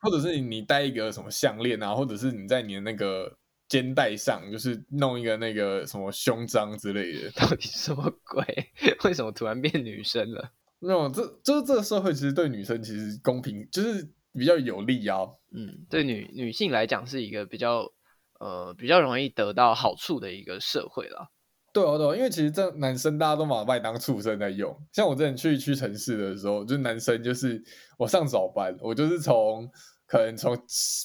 [0.00, 3.36] 或者是你你戴一个什么项链啊，或者是你在你的那个。
[3.70, 8.44] 肩带上就是弄一个那个什么胸章之类的，到底什么鬼？
[9.04, 10.50] 为什么突然变女生了？
[10.80, 15.20] 没有，这就是这个社会其实对女生其实公平，就是比较有利啊。
[15.52, 17.92] 嗯，对女女性来讲是一个比较
[18.40, 21.28] 呃比较容易得到好处的一个社会啦。
[21.72, 24.76] 对哦，对哦，因为其实这男生大家都把麦当畜生在用。
[24.92, 27.62] 像我之前去屈臣氏的时候，就是男生就是
[27.98, 29.70] 我上早班，我就是从
[30.06, 30.56] 可能从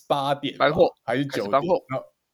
[0.08, 1.80] 八点搬货还是九点搬货。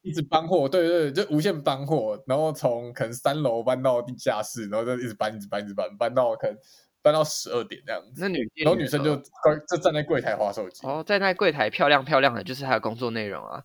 [0.04, 6.58] 一直搬货，对对对，就无限搬货，然后从可能三楼搬到地下室，然后就一直搬，一直搬，一直搬，搬到可能
[7.04, 8.14] 搬到十二点这样子。
[8.20, 10.88] 那女，然后女生就就站在柜台划手机。
[10.88, 13.62] 哦，在那柜台漂亮漂亮的，就是她的工作内容啊。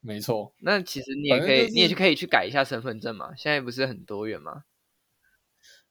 [0.00, 0.54] 没错。
[0.60, 3.34] 那其实你也可以，就是、你也去可以去改一下身份证嘛。
[3.36, 4.64] 现在不是很多元吗？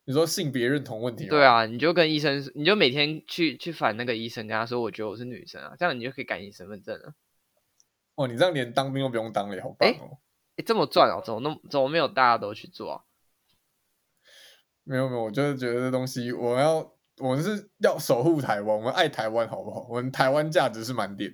[0.06, 1.28] 你说性别认同问题？
[1.28, 7.14] 对啊，你就跟医生，你就每天去去烦那个医生，跟他说，我觉得我是女生啊，这样你就可以改你身份证了。
[8.16, 10.18] 哦，你这样连当兵都不用当了，好棒哦！
[10.56, 13.04] 哎，这么赚哦，怎么那怎么没有大家都去做啊？
[14.84, 19.86] 没有没有，我就是觉得这东西，我要我们是要守护台湾，我们爱台湾，好不好？
[19.88, 21.32] 我们台湾价值是满点，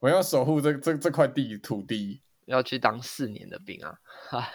[0.00, 3.98] 我要守护这这这块地土地，要去当四年的兵啊！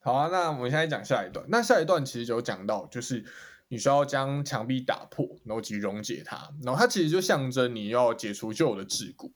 [0.00, 1.44] 好啊，那我们现在讲下一段。
[1.48, 3.24] 那下一段其实就有讲到，就是
[3.68, 9.32] 你需要将墙壁打破，然后及溶解它，然后它其实就象征你要解除旧的桎梏。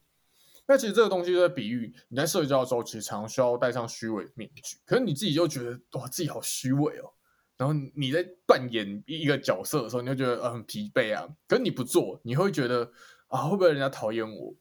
[0.67, 4.77] 那其实这个东西就在比喻你在社交的时候，其实常需要戴上虚伪面具。
[4.85, 7.15] 可是你自己就觉得哇，自己好虚伪哦。
[7.57, 11.27] 然后你在扮演一个角色的时候，你就觉得很疲惫啊。
[11.49, 12.93] 可是你不做，你会觉得
[13.29, 14.55] 啊，会不会人家讨厌我？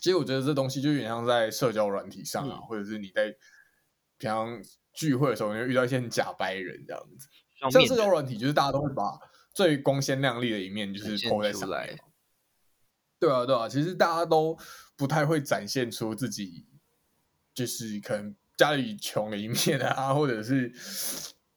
[0.00, 3.30] 其实我觉得这东西就有点像在社交软体上啊，嗯、或者是你在
[4.18, 7.28] 平常聚会的时候，你会遇到一些很假掰人这样子。
[7.70, 9.18] 像社交软体，就是大家都会把
[9.54, 11.98] 最光鲜亮丽的一面就是 po 在上面。
[13.18, 14.58] 对啊，对啊，其实大家都
[14.96, 16.66] 不太会展现出自己，
[17.54, 20.70] 就是可能家里穷的一面啊，或者是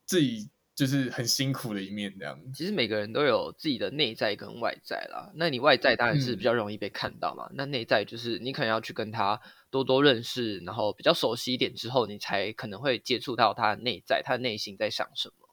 [0.06, 0.50] 自己。
[0.80, 2.40] 就是很辛苦的一面，这样。
[2.54, 5.30] 其实每个人都有自己的内在跟外在啦。
[5.36, 7.48] 那你外在当然是比较容易被看到嘛。
[7.48, 9.38] 嗯、那内在就是你可能要去跟他
[9.70, 15.50] 多多认识，然后比较熟悉一点之后，你才可能会接触到他的内在，他的内心在想什么。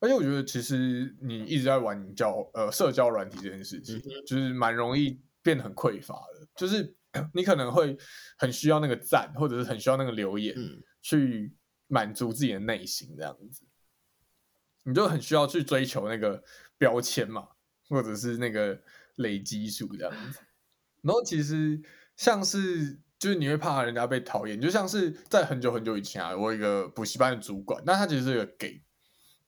[0.00, 6.48] 而且我觉得，其实你一直在玩交呃社交软体这件事情，嗯、就是蛮容易变得很匮乏的。
[6.56, 6.96] 就是
[7.34, 7.94] 你可能会
[8.38, 11.52] 很需要那个赞，或者是很需要那个留言，嗯、去
[11.86, 13.62] 满足自己的内心，这样子。
[14.86, 16.44] 你就很需要去追求那个
[16.76, 17.48] 标签嘛，
[17.88, 18.78] 或者是那个
[19.16, 20.38] 累积数这样子。
[21.02, 21.80] 然后其实
[22.16, 28.82] 像是就是你会怕人家被讨厌，就像是在很久很久以前啊，我有一个补习班的主管，那他其实是一个 gay，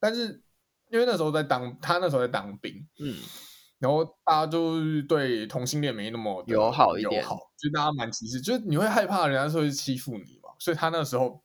[0.01, 0.43] 但是
[0.91, 3.17] 因为那时候在当他那时候在当兵，嗯，
[3.79, 11.45] 然后大家就对同性恋没那么友好一点，友好，就大家蛮歧视，就是你会害怕人家说会欺负你嘛，所以他那时候。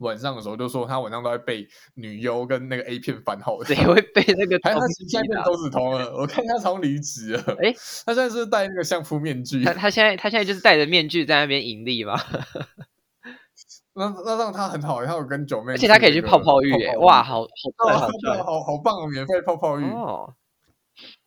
[0.00, 4.58] 晚上的时候就说他晚上都在背女优跟那个 A 片番号，谁会背那个？
[4.64, 7.42] 还有他现在变手指头了，我看他从离职了。
[7.60, 9.62] 哎、欸，他现在是戴那个相扑面具。
[9.64, 12.18] 他他现在他现在就是戴着面具在那边盈利吗？
[13.92, 17.42] 那那让他很好，他有跟九妹，而且他可以去泡泡浴，哎，哇，好
[17.76, 18.08] 好好
[18.42, 19.84] 好好棒，免费泡泡浴。
[19.84, 20.32] 哦，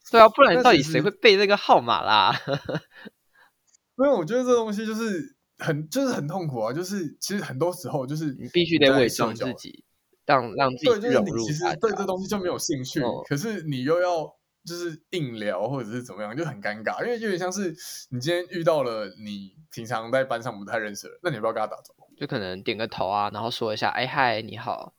[0.09, 2.35] 对啊，不然到底谁会背那个号码啦？
[3.97, 5.35] 因为我觉得这东西就是。
[5.63, 6.73] 很就是很痛苦啊！
[6.73, 9.83] 就是其实很多时候就是你必须得伪装自己，
[10.25, 10.85] 让让自己。
[10.85, 14.25] 对，就是你其实对这东西就没有兴趣，哦、可是你又要
[14.65, 17.01] 就是硬聊或者是怎么样，就很尴尬。
[17.03, 17.73] 因为有点像是
[18.09, 22.13] 你今天遇到了你平常在班上不太认识的，那你要不要跟他打招呼？
[22.17, 24.93] 就可能点个头啊，然后说一下“哎嗨，你好”。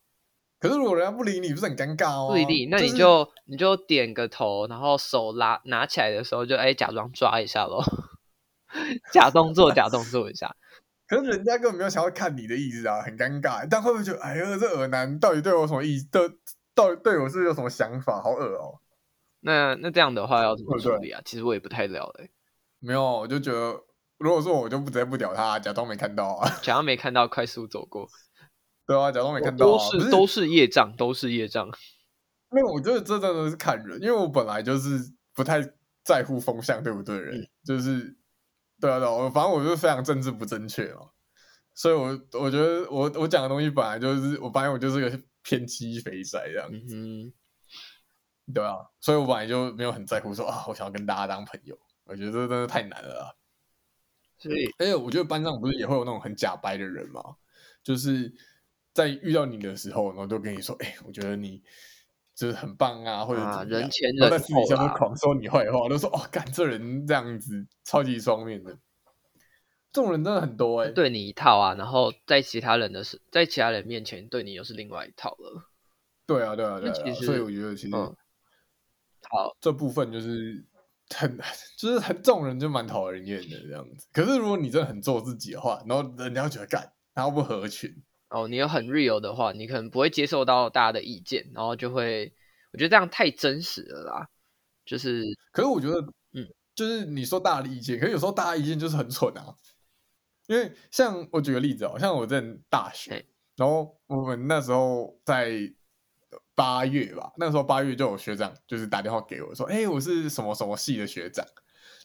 [0.59, 2.31] 可是如果人家不理你，不是很尴尬哦？
[2.31, 7.83] 不一定，那你就、就是、你就点个头，然后手拉拿起来的时候就哎假装抓一下喽。
[9.13, 10.55] 假动作，假动作一下。
[11.07, 13.67] 可是人家根本没有想要看你的意思啊，很尴尬。
[13.71, 16.09] 但会不会觉得，哎呀，这耳男到底对我有什么意思？
[16.11, 16.29] 对，
[16.75, 18.23] 到底对我是有什么想法？
[18.23, 18.81] 好恶哦。
[19.41, 21.21] 那那这样的话要怎么处理啊？
[21.25, 22.31] 其实我也不太了解。
[22.81, 23.85] 没有，我就觉得，
[24.17, 28.09] 如果说我就不直接不屌他，假装没看到啊，假装没看到，快速走过。
[28.89, 31.67] 对啊，假装没看到，啊，都是，是都是业障，都是业障。
[31.67, 35.61] 因为我觉得这真的是看人，因为我本来就是不太
[36.03, 38.17] 在乎风向对不对人，嗯、就是。
[38.81, 41.11] 对啊，对啊，反正我就是非常政治不正确嘛，
[41.75, 42.09] 所以我
[42.41, 47.33] 我觉得我我讲的东西本来就是我发现我就是个偏激肥宅这样子，嗯、
[48.53, 53.35] 对啊，所以我本来就没有很在乎说啊，我想要跟大家当朋友，我觉得这真的太难了啦。
[54.39, 57.37] 所以，而且我觉得班上不是也会有那种很假掰的人嘛，
[57.83, 58.33] 就是
[58.93, 61.63] 在遇到你的时候，然后就跟你说，哎，我觉得你。
[62.35, 68.77] 就是很棒啊，或者人前人后，私底下都狂说你坏话，都说哦，干这人这样子超级双面的，
[69.93, 75.71] 这种人真的很多哎、欸，对你一套啊，然后在其他人的是在其他人面前对你又是另外一套了。
[76.27, 78.17] 对啊，对啊，对啊，所以我觉得其实、嗯、
[79.31, 80.65] 好这部分就是
[81.15, 81.39] 很
[81.79, 84.09] 就是很这种人就蛮讨人厌的这样子。
[84.13, 87.95] 可是如果你真的很做自己的话，然后人家觉得干，然后不合群。
[88.31, 92.35] 哦，你有很 real 的话，你可能不会接受到大家的意见，然后就会，
[92.73, 94.29] 我觉得这样太真实了啦。
[94.85, 96.01] 就是，可是我觉得，
[96.33, 99.55] 嗯，就是你说大家的意见，可是有时候大家意见就是很蠢啊。
[100.47, 103.25] 因为像我举个例子哦，像我在大学，
[103.57, 105.73] 然后我们那时候在
[106.55, 111.47] 八月吧，那时候八月就有学长就是打电话给我说，哎，我是什么什么系的学长，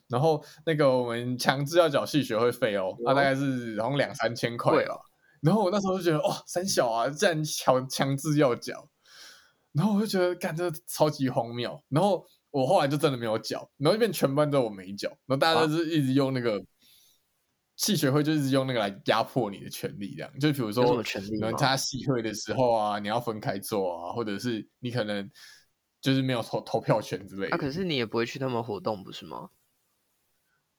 [0.08, 5.02] 然后那个我们强制要缴系学会费哦，那、大概是然后两三千块了。
[5.42, 8.90] 然后我那时候就觉得，哇，三小啊，竟然强强制要缴，
[9.72, 11.82] 然后我就觉得，干，这超级荒谬。
[11.90, 16.62] 然后我后来就真的没有缴，然后就变全班都我没缴，然后大家都是一直用那个
[17.76, 20.40] 系学会，就一直用那个来压迫你的权利，这样。
[20.40, 25.30] 就比如说，你们参加系会的时候啊，你要分开坐啊，或者是你可能
[26.02, 27.56] 就是没有投投票权之类的。
[27.56, 29.50] 啊，可是你也不会去他们活动，不是吗？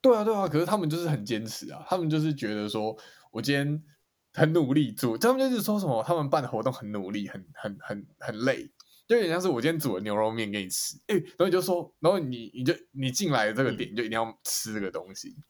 [0.03, 2.95] 对啊，对啊，可是他们就是很坚持啊，他们就是觉得说
[3.31, 3.83] 我今天。
[4.33, 8.71] 很努力做，他们就是说什么，他们办的活动很努力，很很很很累，
[9.09, 15.43] 就有点像是我今天煮了牛肉面给你吃，哎、欸，然后你就说，然后你你就你进来的这个点，你就一定要吃这个东西，嗯、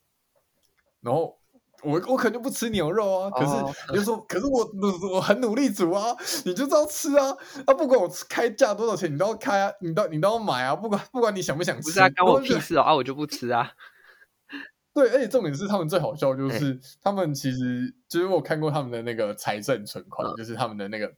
[1.02, 1.38] 然后
[1.82, 3.52] 我我可能就不吃牛肉啊，可是
[3.92, 4.70] 你就说，哦、可是我
[5.12, 13.72] 我很努力煮啊，你就知道吃啊，啊，不管我开价多少钱，你都要开啊，你都你都要买啊，不管不管你想不想吃，不是啊，关我屁事哦，啊，我就不吃啊。
[14.92, 21.14] 对，而且重点是他们最好笑，就是他们其实就是我看过他们的那个财政存款，嗯、就是他们的那个，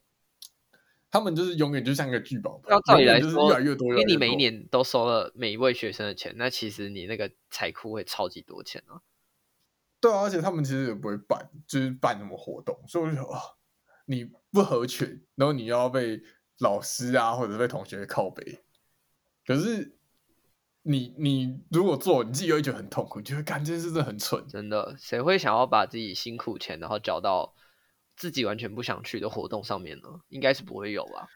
[1.11, 9.01] 他们就是永远就像一个聚宝盆，要照理来说，就是越来越多，因为你每一年都收了每一位学生的钱，那其实你那个财库会超级多钱啊。
[10.01, 13.35] 对啊，而且他们其实也不会办，就是办什么活动，所以我就说，
[14.05, 16.21] 你不合群，然后你要被
[16.59, 18.63] 老师啊或者被同学靠背，
[19.47, 19.97] 可是。
[20.85, 24.45] 你你如果做，你自己又会觉得很痛苦，就会感觉这件事真的很蠢。
[24.49, 27.55] 真的，谁会想要把自己辛苦钱，然后交到
[28.17, 30.09] 自己完全不想去的活动上面呢？
[30.29, 31.29] 应该是不会有吧？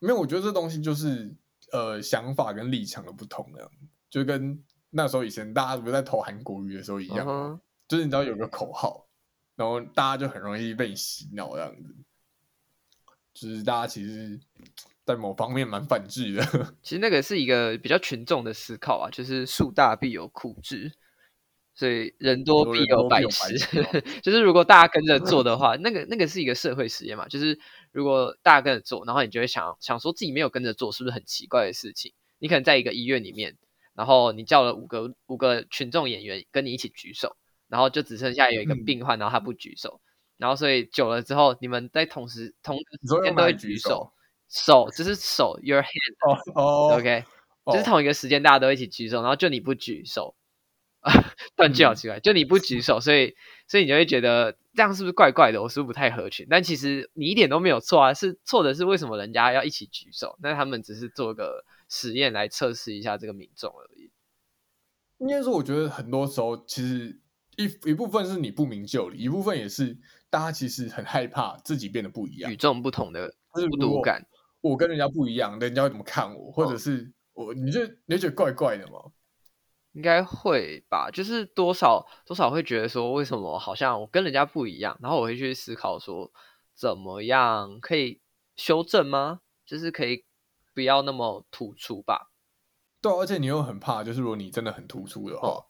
[0.00, 1.34] 没有，我觉得这东西就是
[1.72, 3.68] 呃想法跟立场的不同的，
[4.08, 7.60] 就跟那时候以前大家不是在投韩国瑜的时候一样，uh huh.
[7.88, 9.08] 就是你知道有个口号，
[9.56, 11.96] 然后大家就很容易被洗脑这样子，
[13.34, 14.38] 就是大家其实。
[15.08, 16.44] 在某方面蛮反智的，
[16.84, 20.92] 其实那个是一个比较群众的思考啊，就是树大必有枯枝，
[21.74, 23.56] 所以人多必有白痴。
[24.20, 27.58] 就是如果大家跟着做的话，那个那个是一个社会实验嘛，就是
[27.90, 32.12] 如果大家跟着做，然后你就会想想说自己没有跟着做，是不是很奇怪的事情？
[32.38, 33.56] 你可能在一个医院里面，
[33.94, 37.34] 然后你叫了五个五个群众演员跟你一起举手，
[37.66, 40.02] 然后就只剩下有一个病患，然后他不举手，
[40.36, 44.12] 然后所以久了之后，你们在同时同时间都会举手。
[44.48, 47.24] 手，这是手，your hand 哦 ok
[47.66, 50.34] 就是同一个时间大家都一起举手，然后就你不举手，
[51.54, 55.60] 断句好奇怪，就你不举手，所以所以你就会觉得这样是不是怪怪的？
[55.62, 56.46] 我是不是不太合群？
[56.48, 60.38] 但其实你一点都没有错啊，是错的是为什么人家要一起举手？
[60.40, 64.10] 那他们只是做个实验来测试一下这个民众而已。
[65.18, 67.20] 应该说，我觉得很多时候其实
[67.56, 69.98] 一一部分是你不明就里，一部分也是
[70.30, 74.24] 大家其实很害怕自己变得不一样，与众不同的孤独感。
[74.60, 76.50] 我跟人家不一样，人家会怎么看我？
[76.50, 78.98] 或者是我，你就你就觉得怪怪的吗？
[79.92, 84.98] 应该会吧，就是多少多少会觉得说，为什么好像我跟人家不一样？
[85.00, 86.32] 然后我会去思考说，
[86.74, 88.20] 怎么样可以
[88.56, 89.40] 修正吗？
[89.64, 90.24] 就是可以
[90.74, 92.30] 不要那么突出吧？
[93.00, 95.64] 对，而且你又很怕，就是如果你真的很突出的话，哦、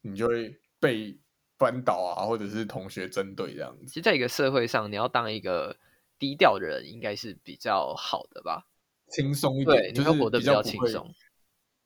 [0.00, 1.18] 你就会被
[1.58, 3.86] 班导啊，或者是同学针对这样子。
[3.86, 5.76] 其实在一个社会上，你要当一个。
[6.20, 8.68] 低调的人应该是比较好的吧，
[9.08, 11.12] 轻松一点，对，你会活得比较轻松。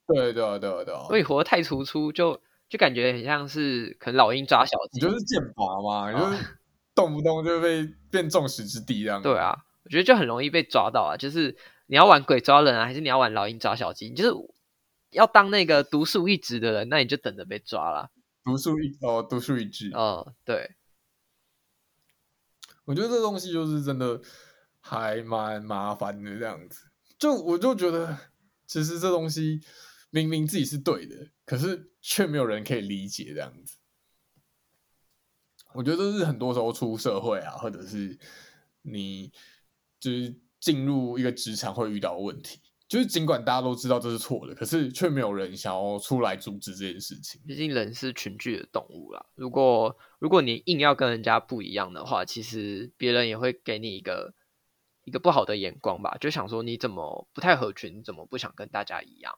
[0.07, 6.44] 对对对对，所以活得太突出，就就感觉很像是可能老鹰抓小 鸡，你就是剑拔嘛，你就是
[6.94, 9.23] 动不动就被变众矢之的这样。
[9.23, 14.11] 对啊，我觉得就很容易被抓到啊，就是你要玩鬼抓人啊，还是你要玩老鹰抓小鸡？
[14.11, 14.35] 你就是
[15.11, 18.11] 要当那个独树一帜的人，那你就等着被抓了。
[18.44, 20.73] 独树一哦，独树一帜，哦，对。
[22.85, 24.20] 我觉得这东西就是真的
[24.81, 26.87] 还蛮麻烦的，这样子，
[27.18, 28.18] 就我就觉得，
[28.66, 29.61] 其实这东西
[30.11, 33.77] 明明自己是对的，可是却没有人可以理解这样子。
[35.73, 38.18] 我觉得这是很多时候出社会啊，或者是
[38.83, 39.33] 你
[39.99, 42.61] 就是进入一个职场会遇到的问题。
[42.95, 47.41] 就是尽管大家都知道这是错的，可是却没有人想要出来阻止这件事情。
[47.45, 54.33] 毕竟人是群居的动物啦，如果如果你硬要跟人家不一样的话，其实别人也会给你一个
[55.03, 59.35] 一个不好的眼光吧，就想说你怎么不太合群，你怎么不想跟大家一样？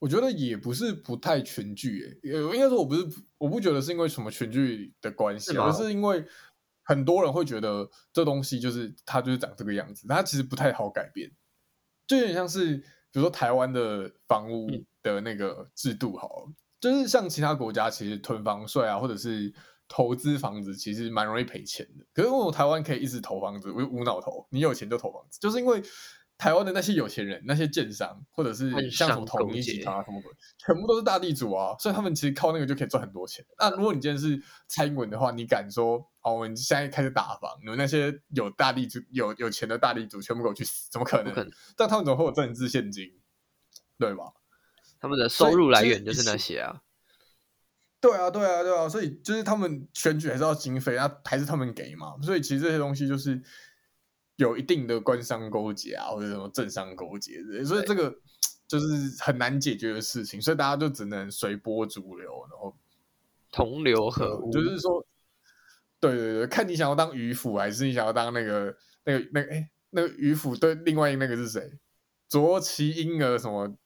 [0.00, 6.22] 我觉得也不是不太群聚，诶，应该说我不是我不觉得是因为什么群聚的关系，而是，是因为
[6.82, 11.32] 很多人会觉得这东西就是它就是长这个样子，它其实不太好改变。
[12.06, 12.84] 就有点像是，比
[13.18, 14.68] 如说台湾的房屋
[15.02, 19.52] 的那个制度，好，嗯、就是像其他国家，其实囤房税啊，或者是
[19.88, 22.04] 投资房子，其实蛮容易赔钱的。
[22.12, 25.82] 可是为什么台湾可以一直投房子，无无脑投，你有钱就投房子，就是因为。
[26.36, 33.44] 台湾的那些有钱人，那些建商，或者是像什么统一集团啊什么的，全部都是大地主啊，所以他们其实靠那个就可以赚很多钱。
[33.58, 40.88] 那如果你今天是蔡英文的话，你敢说哦，我们现在开始打房，你们那些有大地主、有有钱的大地主全部给我去死？
[40.90, 41.32] 怎么可能？
[41.32, 43.04] 可能但他们怎么会有政治现金？
[43.96, 44.24] 对吧？
[45.00, 46.82] 他们的收入来源就是那些啊。
[48.00, 52.16] 对啊，对啊，对啊，所以就是他们选举还是要经费，那还是他们给嘛。
[52.22, 53.40] 所以其实这些东西就是。
[54.36, 58.14] 有一定的官商勾结啊，或者什么政商勾结之类，所以这个
[58.66, 58.86] 就是
[59.22, 62.76] 很难解决的事情，所以大家就只能随波逐流，然后
[63.52, 64.50] 同流合污。
[64.50, 65.06] 就是说，
[66.00, 70.56] 对对对，看你想要当渔夫，还是你想要当那个那个那个哎那个渔夫？
[70.56, 71.78] 对，另外那个是谁？
[72.28, 73.76] 卓其婴儿什么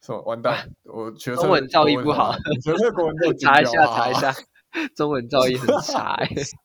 [0.00, 0.22] 什么？
[0.22, 2.32] 完蛋，我学中文造诣不好，
[2.62, 4.34] 学测国文再查一下查一下，
[4.96, 6.16] 中文造诣很差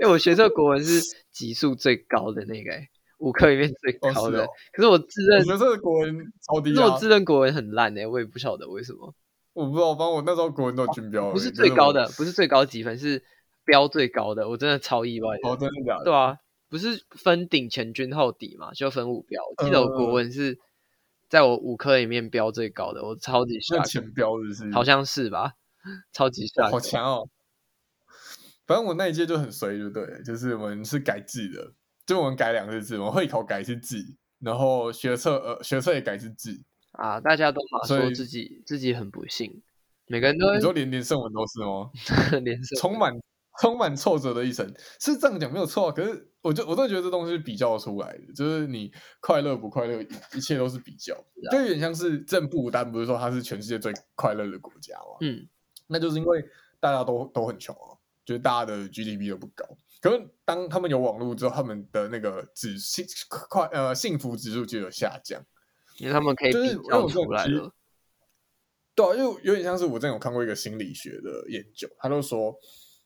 [0.00, 0.04] 哎。
[0.04, 2.88] 因为我学测国文是级数最高的那个、欸，
[3.18, 4.42] 五科里面最高的。
[4.42, 9.14] 哦哦、可是我自认学测国文超低、啊，可是我自认国文很烂哎、欸，我也不晓得为什么。
[9.52, 13.22] 我不知道，反正我那时候国文都均标、哦，不是最高的，不是最高级分，是
[13.64, 15.48] 标最高的，我真的超意外的。
[15.50, 16.04] 哦，真的假的？
[16.04, 16.36] 对啊，
[16.70, 19.42] 不是分顶、前均、后底嘛，就分五标。
[19.56, 20.56] 我记得我国文是
[21.28, 23.80] 在我五科里面标最高的，我超级帅。
[23.80, 24.72] 前标是不是？
[24.72, 25.54] 好像是吧？
[26.12, 27.28] 超级帅，好强哦！
[28.70, 31.72] 反正我那一届就很衰，就对，就是我们是改制的，
[32.06, 33.96] 就我们改两个字，我们会考改是字，
[34.38, 36.56] 然后学测呃学测也改是字。
[36.92, 37.20] 啊！
[37.20, 39.60] 大家都嘛说自己自己很不幸，
[40.06, 41.90] 每个人都你说连连胜文都是吗？
[42.44, 43.12] 连胜充满
[43.60, 50.00] 充满挫折的一生是这样讲没有错，可是我就我真的觉得这东西是比较出来的，就是你快乐不快乐，
[50.32, 51.12] 一切都是比较，
[51.50, 55.16] 就有点像是正不丹，不是说它是全世界最快乐的国家嘛？
[55.22, 55.48] 嗯，
[55.88, 56.44] 那就是因为
[56.78, 59.64] 大家都都很穷啊，就是大家的 GDP 都不高，
[60.00, 65.44] 可是当他们有网络之后，他们的那个指幸快呃幸福指数就有下降。
[65.98, 67.74] 因为他们可以比较出来了，
[68.94, 72.58] 对啊，因为有点像是我之前有看过一个心理学的研究，他就说，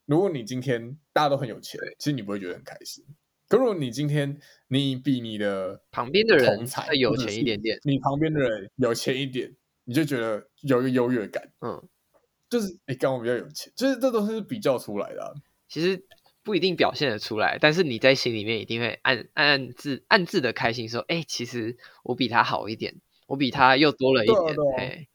[0.07, 3.05] 如果你今天大家都很有钱，其实你不会觉得很开心。
[3.49, 4.39] 可如果你今天
[4.69, 9.53] 你比你的旁边的人再有钱一点点，你旁边的人有钱一点，
[9.83, 11.53] 你就觉得有一个优越感。
[11.63, 11.83] 嗯，
[12.55, 15.31] 就是你刚我比较有钱，就是这都是比较出来的啊。
[15.69, 16.05] 其实。
[16.45, 22.95] 不一定表现得出来，但是你在心里面一定会暗暗暗自暗自的开心，说：“哎、欸，其实我比他好一点，
[23.27, 24.39] 我比他又多了一点。
[24.39, 25.09] 对啊对啊”哎，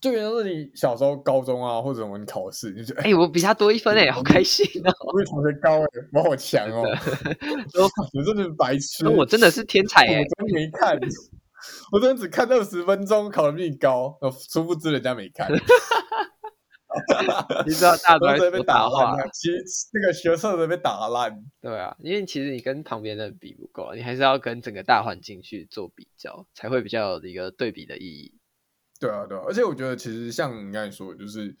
[0.00, 6.84] 就比如说你小时候高中啊，或者我们考试，你就觉得：“哎、欸，我比他多一分哎，好开心哦！”我比同学高哎，我好强哦！
[8.14, 10.20] 我真的是白痴，我真的是天才哎！
[10.20, 10.96] 我真没看，
[11.90, 14.16] 我真的只看二十分钟，考的比你高，
[14.48, 15.50] 殊不知人家没看。
[17.66, 21.44] 你知道大多都被打烂，其实那个学测都被打烂。
[21.60, 28.38] 对啊，因为其实你跟旁边的比不够，你还是要跟整个大环境去做比较，才会比较有一个对比的意义。
[29.00, 31.56] 对啊，对啊，而且我觉得其实像你刚才说的，就是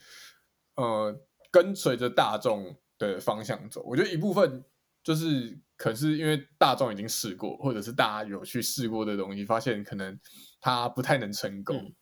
[0.76, 1.14] 呃，
[1.50, 3.82] 跟随着大众的方向走。
[3.82, 4.64] 我觉得一部分
[5.02, 10.18] 就是，可是因为大众已经试过，或者是大家有去试过的东西，发现可能
[10.60, 11.94] 它不太能成功，嗯、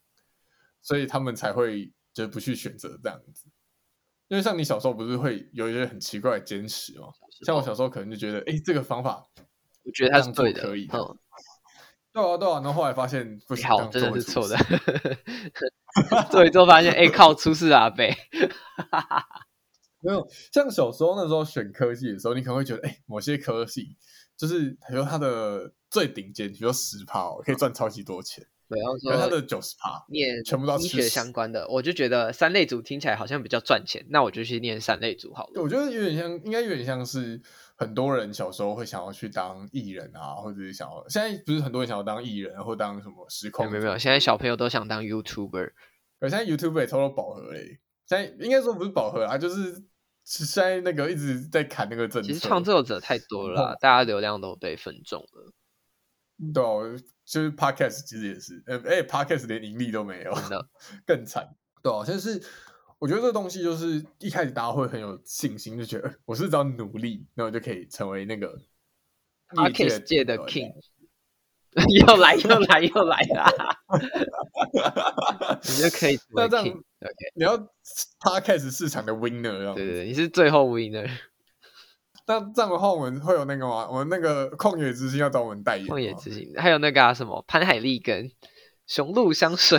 [0.83, 1.91] 所以他们才会。
[2.13, 3.47] 就是不去选择这样子，
[4.29, 7.09] 因为像你小时候不是会有一些很奇怪的坚持吗？
[7.45, 9.27] 像我小时候可能就觉得，哎、欸，这个方法，
[9.85, 10.99] 我觉得它是对的，可以的。
[12.13, 14.57] 对啊，对啊，然后后来发现不行，好，真的是错的。
[16.31, 18.15] 做一做发现，哎、欸，靠，出事啊，被。
[20.01, 23.97] 没有，像小时候那时候选科技的时候，你可能会觉得，哎、欸，某些科系
[24.37, 28.47] 就是比如它的最顶尖，比如十趴，可以赚超级多钱。
[28.69, 35.63] 对，然后说他的九十趴念全部都是医学相关的，我就觉得三类组听起来好像比较赚钱，那我就去念三类组好了。
[35.63, 37.41] 我觉得有点像，应该有点像是
[37.77, 43.71] 很多人小时候会想要去当艺人啊，或者是想要现在不是很多人想要当艺人，或当什么时空？
[43.71, 45.73] 没有没有，现在小朋友都想当 YouTuber，
[46.21, 47.81] 可现在 YouTuber 也偷偷饱和嘞。
[48.07, 49.85] 现在应该说不是饱和啊，就是
[50.25, 52.29] 现在那个一直在砍那个政策。
[52.29, 55.53] 其实创作者太多了， 大家流量都被分众了。
[56.53, 57.01] 对、啊，
[57.33, 60.35] 就是 Podcast 其实也是，呃，哎，Podcast 连盈利都没有，
[61.07, 61.49] 更惨。
[61.83, 62.39] 对啊，就是
[62.99, 68.61] 我觉得这个东西就是一开始大家会很有信心，就觉得我是只要努力，那我就可以成为那个
[69.49, 70.75] Podcast 界的 King。
[72.07, 73.51] 又来又来又来啦！
[75.63, 76.73] 你就可以成为 King。
[76.73, 77.57] OK，你要
[78.21, 81.11] Podcast 市场的 Winner，对对对，你是最后 Winner。
[82.33, 83.87] 那这样的话，我们会有那个吗？
[83.91, 85.87] 我们那个旷野之心要找我们代言。
[85.87, 88.31] 旷野之心还有那个、啊、什么潘海利跟
[88.87, 89.79] 雄鹿香水，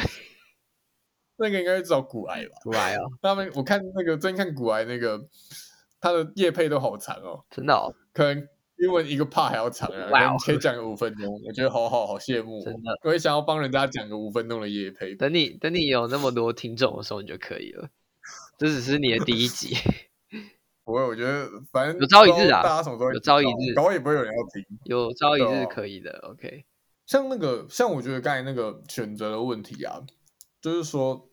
[1.38, 2.52] 那个应该是找古埃吧？
[2.62, 5.20] 古埃哦， 他们我看那个最近看古埃那个，
[6.00, 8.48] 他的夜配都好长哦，真的哦，可能
[8.78, 15.16] 英文一个 part 还要长啊，可以讲个五分钟，我觉得好好好羡慕、哦，真的，我也想要帮人家讲个五分钟的夜配。
[15.16, 17.90] 等你等你有那么多听众的时候，你就可以了。
[18.60, 19.76] 这只是你的第一集。
[20.86, 24.80] 不会，我觉得反正有朝一日啊，大家什么时候有朝一日，搞也不会有人要听。
[24.84, 26.66] 有朝一日可以的，OK。
[27.06, 30.02] 像那个，像我觉得刚才那个选择的问题啊，
[30.62, 31.30] 就是说，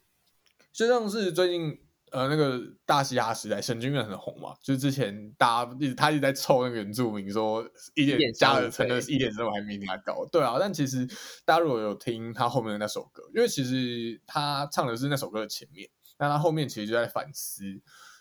[0.73, 1.77] 就像是最近
[2.13, 10.59] 呃那个大嘻哈时代，神经元很红嘛，就是之前大家一直他一直在凑那个原住民说一点加了成的一点之后还没比他高，对啊。
[10.61, 11.05] 但其实
[11.45, 15.89] 大家如果有听他后面的那首歌，因为其实他唱的是那首歌的前面，
[16.19, 17.65] 那他后面其实就在反思。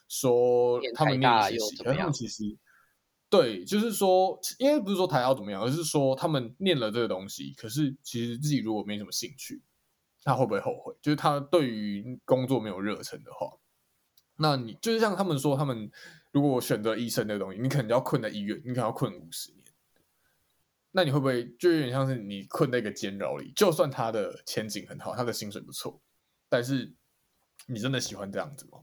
[0.09, 2.43] 说他们念实习，可是他们其实
[3.29, 9.61] 对，就是说，因为不是说台大怎么样，而是说他们念了这个东西，可是其实自己如果没什么兴趣，
[10.23, 10.93] 他会不会后悔？
[10.99, 13.55] 就是他对于工作没有热忱的话，
[14.35, 15.91] 那你就是像他们说，他们
[16.31, 19.63] 如果选择医生这个东西，你可能要困在医院，你可能要困五十年，
[20.91, 23.53] 那你会不会就有点像是你困在一个监牢里？
[23.55, 26.01] 就算他的前景很好，他的薪水不错，
[26.49, 26.95] 但是
[27.67, 28.79] 你真的喜欢这样子吗？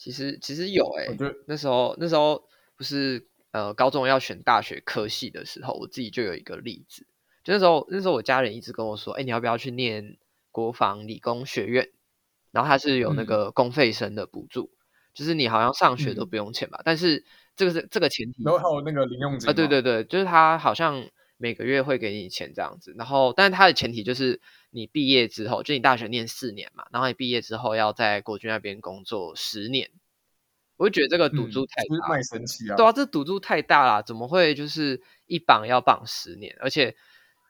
[0.00, 2.42] 其实其实有哎、欸，我觉得那时候那时候
[2.74, 7.06] 不是呃高中要选大学科系的时候，我自己就有一个例子，
[7.44, 10.16] 就那时候那时候我家人一直跟我说，哎、欸，你要不要去念
[10.50, 11.90] 国防理工学院？
[12.50, 14.80] 然后它是有那个公费生的补助，嗯、
[15.12, 16.78] 就是你好像上学都不用钱吧？
[16.78, 17.22] 嗯、但是
[17.54, 21.06] 这个是这个前提，然后还有那个零用金啊，对对对，就是他好像
[21.40, 22.94] 每个月会给你钱这样子。
[22.98, 29.90] 然后，但是它的前提就是你毕业之后，就你大学念四年嘛，然后你毕业之后要在国军那边工作十年。
[30.76, 32.76] 我就觉得这个赌注太大，嗯、卖身契啊！
[32.76, 36.56] 对啊，这赌注太大了，怎么会就是一绑要绑十年？
[36.60, 36.96] 而且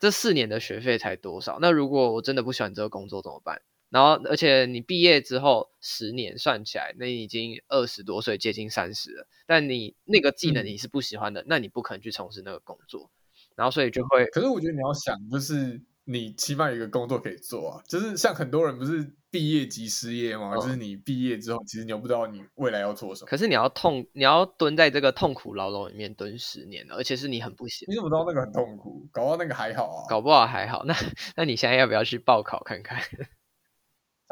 [0.00, 1.58] 这四年的学费才多少？
[1.60, 3.62] 那如果我真的不喜欢这个工作怎么办？
[3.88, 9.28] 然后，而且你毕业之后十年算起来，那你已经二十多岁，接近三十了。
[9.46, 13.10] 但你那个技能你是不喜欢的，嗯、那你不可能去从事那个工作。
[13.56, 14.24] 然后，所以就会。
[14.26, 17.82] 可是我觉得你要想，就是你起码有一个工作可以做啊。
[17.86, 20.54] 就是像很多人不是毕业即失业嘛？
[20.54, 23.28] 嗯、就是你毕业之后，其实你又不知道你未来要做什么。
[23.28, 27.84] 可是你要痛，你要蹲在这个痛苦牢笼里面蹲十年，而且是你很不喜。
[27.88, 29.06] 你怎么知道那个很痛苦？
[29.12, 30.08] 搞不好那个还好啊。
[30.08, 30.84] 搞不好还好。
[30.84, 30.94] 那
[31.36, 33.00] 那你现在要不要去报考看看？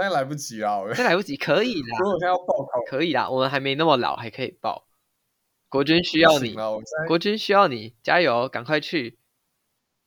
[0.01, 1.99] 现在来不及啦，现在来不及，可以啦。
[1.99, 3.29] 如果我现在要报考，可以啦。
[3.29, 4.88] 我们还没那么老，还可以报。
[5.69, 6.57] 国军需要你，
[7.07, 9.19] 国军需要你，加油，赶快去。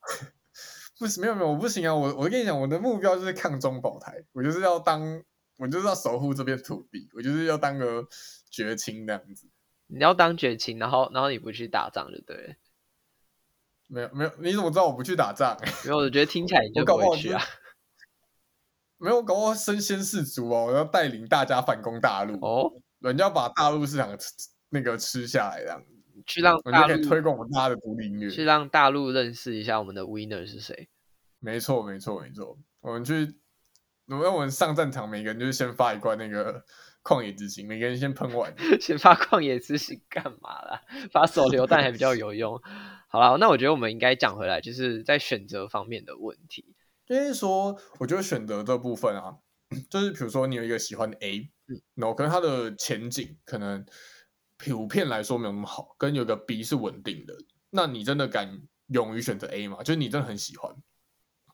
[0.97, 1.95] 不行，没有没有，我不行啊！
[1.95, 5.24] 我我跟你讲，我的目标就是抗中保台，我就是要当，
[5.57, 8.07] 我就是要守护这片土地，我就是要当个
[8.49, 9.47] 绝情那样子。
[9.88, 12.53] 你要当绝情，然后然后你不去打仗就对了。
[13.88, 15.57] 没有没有，你怎么知道我不去打仗？
[15.84, 17.41] 没有我觉得听起来你就不会去啊。
[18.97, 20.66] 没有搞我身先士卒哦！
[20.68, 24.28] 我要带领大家反攻大陆哦，人家把大陆市场吃
[24.72, 25.84] 那个吃下来，这样
[26.26, 30.90] 去让大陆可以推广我们大家的独立音乐，去让大陆认识一下我们的 winner 是谁。
[31.40, 32.58] 没错，没错，没错。
[32.80, 33.36] 我们去，
[34.08, 36.64] 我们我们上战场，每个人就是先发一罐那个
[37.04, 40.82] 旷野之心，每个人先喷完， 先发旷野之心干嘛啦？
[41.12, 42.62] 发手榴弹还比较有用。
[43.08, 46.76] 好了，那我觉得我们应该讲回来，就是在选择方面的问题。
[47.06, 49.38] 就是说，我觉得选择这部分啊，
[49.90, 51.50] 就是比如说你有一个喜欢的 A，
[51.96, 53.86] 然后可能它的前景可能
[54.64, 57.36] 普遍来说没有那么好，跟有个 B 是稳定的，
[57.70, 59.78] 那你真的敢勇于选择 A 吗？
[59.84, 60.76] 就是你真的很喜欢，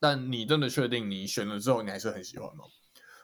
[0.01, 2.65] 但你真的确定你选了之后你还是很喜欢吗？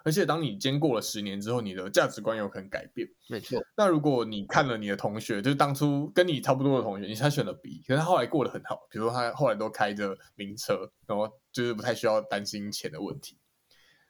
[0.06, 3.08] 而且当你经过了十年之后，你的价值观有可能改变。
[3.30, 3.64] 没错。
[3.78, 13.38] 那如果你看了你的同学，就是当初跟你差不多的同学，你才选了 B，可是他后来过得很好，比如说他后来都开着名车，然后就是不太需要担心钱的问题，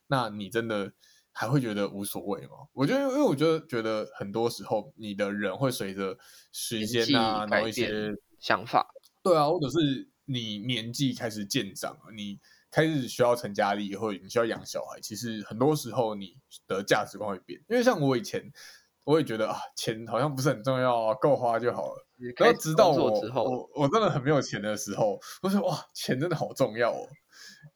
[0.07, 0.91] 那你真的
[1.34, 2.52] 还会觉得无所谓吗？
[2.72, 6.18] 我觉得，因为我觉得觉得很多时候你的人会随着
[6.52, 7.92] 时间啊，然后一些
[8.40, 8.88] 想法，
[9.22, 12.40] 对啊，或者是你年纪开始渐长，你。
[12.76, 16.36] 开始需要成家立业，或者你需要养小孩，其实很多时候你
[16.68, 17.64] 的价值观会变。
[17.70, 18.52] 因为像我以前，
[19.04, 22.08] 我也觉得啊，钱好像不是很重要啊，够花就好了。
[22.36, 27.08] 然后直到我我我真的很没有钱的时候，我说哇，钱真的好重要哦，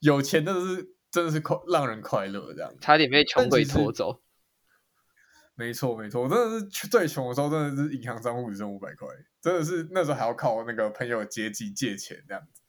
[0.00, 2.72] 有钱真的是真的是快让人快乐这样。
[2.80, 4.22] 差点被穷鬼拖走。
[5.54, 9.08] 没错没错，我真的是最穷的时候，真的是银行账户只剩五百块，
[9.40, 12.62] 真的是那时候还要靠那个朋友接济借钱这样子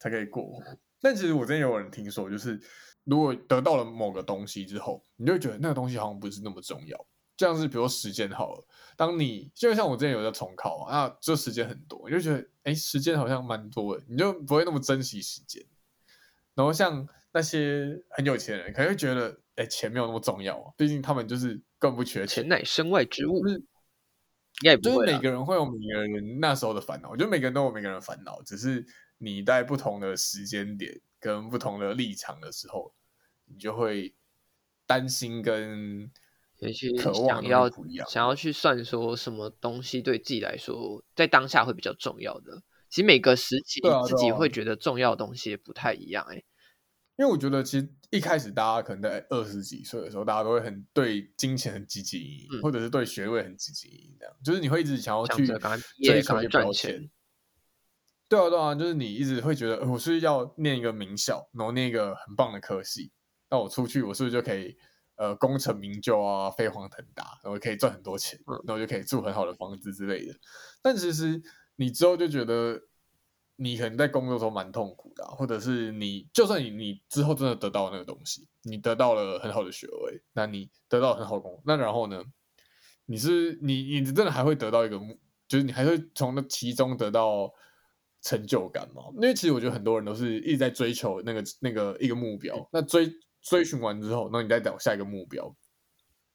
[0.00, 0.60] 才可以过活。
[1.00, 2.60] 但其实我之前有人听说，就是
[3.04, 7.06] 如果得到了某个东西之后，你就会觉得那个东西好像不是那么重要。
[7.36, 8.66] 这样是比如说时间好了，
[8.96, 15.64] 当你就像我之前有在重考啊，那这时间很多，你就觉得哎，时间好像蛮多的，你就不会那么珍惜时间。
[16.54, 23.42] 然后像那些很有钱的人，可能会觉得哎，钱没有那么重要啊，毕竟他们就是更不缺钱，钱乃身外之物。
[23.42, 28.86] 就是，应该就是每个人会有每个人那时候的烦恼，我觉得每个人都有每个人的烦恼，只是。
[29.18, 32.92] 你在不同的时间点跟不同的立场的时候，
[33.46, 34.12] 你就会
[34.86, 36.10] 担心跟
[37.00, 37.70] 渴望想要
[38.08, 42.64] 想要去算说什么东西对自己来说在当下会比较重要的。
[42.90, 46.44] 其实每个时期自己会觉得重要的东西也不太一样哎、欸。
[47.16, 57.10] 因为我觉得其实一开始大家可能在二十几岁的时候，大家都会很对金钱很积极，嗯、或者是对学位很积极，这样就是你会一直想要去追求赚钱。
[58.26, 63.12] 对啊，对啊，就是你一直会觉得，我是要念一个名校，然后念一个很棒的科系，
[63.50, 64.76] 那我出去，我是不是就可以
[65.16, 70.34] 呃功成名就啊，飞黄腾达，然后可以赚很多钱，然后就可以住很好的房子之类的。
[70.82, 71.40] 但其实
[71.76, 72.80] 你之后就觉得，
[73.56, 82.22] 你可能在工作中蛮痛苦的啊，或者是你就算你你之后真的得到那个东西，你得到了很好的学位，那你得到很好的工作，那然后呢，
[83.06, 84.98] 你是你你真的还会得到一个，
[85.48, 87.52] 就是你还会从那其中得到。
[88.26, 93.06] 成就感吗，因为其实我觉得很多人都是一直在追求那个那个一个目标，那追
[93.42, 95.54] 追寻完之后，那你再找下一个目标。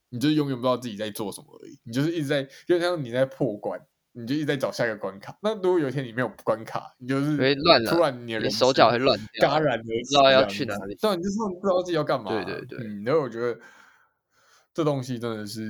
[0.09, 1.79] 你就是永远不知道自己在做什么而已。
[1.83, 5.37] 你就是一直在，就像你在破关，你就一直在找下一个关卡。
[5.41, 10.95] 那如果有一天你没有关卡，你就是乱了，突然你的人手脚会乱，戛然而不知道要去哪里。
[10.95, 12.31] 对，你就是不知道自己要干嘛。
[12.31, 13.59] 对对对，嗯，然后我觉得
[14.73, 15.61] 这东西真的是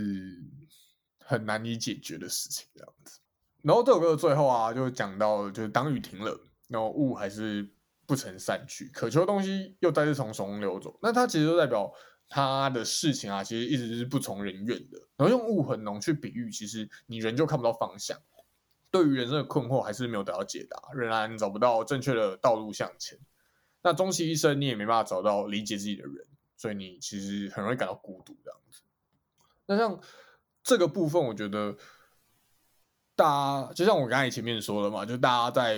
[1.20, 3.20] 很难以解决的事情，这样子。
[3.62, 7.70] 然后这首歌的最后啊，就讲到就是当雨停了，然后雾还是
[8.06, 10.98] 不曾散去，渴求的东西又再次从手中流走。
[11.02, 11.92] 那它其实就代表
[12.30, 14.98] 他的事情啊，其实一直是不从人愿的。
[15.18, 18.18] 然后用雾很浓去比喻，其实你人就看不到方向，
[18.90, 23.20] 对于人生的困惑还是没有得到解答，仍然找不到正确的道路向前。
[23.82, 26.26] 那终其一生，你也没办法找到理解自己的人，
[26.56, 28.82] 所以你其实很容易感到孤独这样子。
[29.66, 30.00] 那像
[30.64, 31.76] 这个部分，我觉得。
[33.16, 33.26] 大
[33.68, 35.76] 家就像我刚才前面说的嘛，就大家在，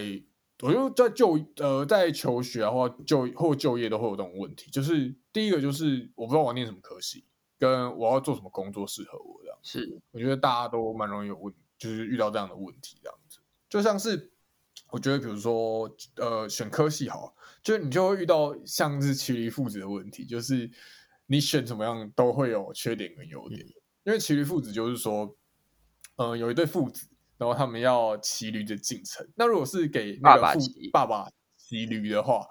[0.62, 4.70] 我就在就呃在求学啊，或就或就业都会有这种问题。
[4.70, 7.26] 就是第一个就是我不知道我要念什么科系，
[7.58, 9.58] 跟我要做什么工作适合我这样。
[9.64, 13.40] 是，我觉得大家都蛮容易有问，就是遇到这样的问题这样子。
[13.68, 14.32] 就像是
[14.92, 20.70] 我觉得，比如说呃选科系好，就你就会遇到像是骑驴父子的问题，就是
[21.26, 23.62] 你选什么样都会有缺点跟优点。
[23.62, 25.36] 嗯、因为骑驴父子就是说，
[26.18, 27.08] 呃有一对父子。
[27.42, 29.28] 然后他们要骑驴的进城。
[29.36, 30.60] 那如果是给那个父
[30.94, 31.28] 爸爸
[31.58, 32.46] 骑驴的话，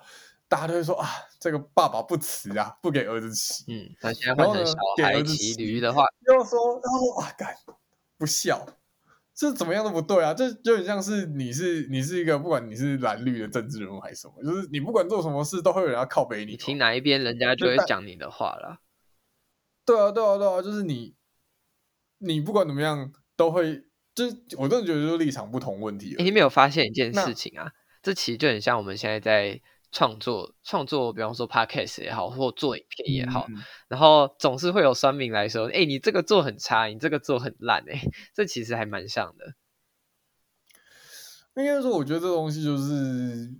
[0.49, 1.07] 大家都会说啊，
[1.39, 3.63] 这个爸爸不慈啊，不给儿子骑。
[3.69, 4.75] 嗯，那现在换成小
[5.05, 7.55] 孩骑驴的话，又说，然后说啊，干
[8.19, 8.67] 不孝，
[9.33, 10.35] 这怎么样都不对啊！
[10.35, 16.51] 这就很像是你是你是一个，不管你是蓝绿的政治人物还是什么，就是你不管做什么事，都会有人要靠北你。
[16.51, 18.81] 你听哪一边，人家就会讲你的话了。
[19.85, 21.15] 对啊，对啊，对啊，就是你，
[22.19, 23.85] 你不管怎么样都会。
[24.15, 26.17] 就是我真的觉得，就是立场不同问题。
[26.19, 27.71] 你没有发现一件事情啊？
[28.03, 29.61] 这其实就很像我们现在在
[29.93, 33.57] 创作创作，比方说 podcast 也好，或做影片也好，嗯、
[33.89, 38.01] 然后总是会有酸民来说：“哎、欸，你这个做很差，你这个做很烂。”哎，
[38.35, 39.55] 这其实还蛮像的。
[41.57, 43.53] 应该说，我觉得这东西就是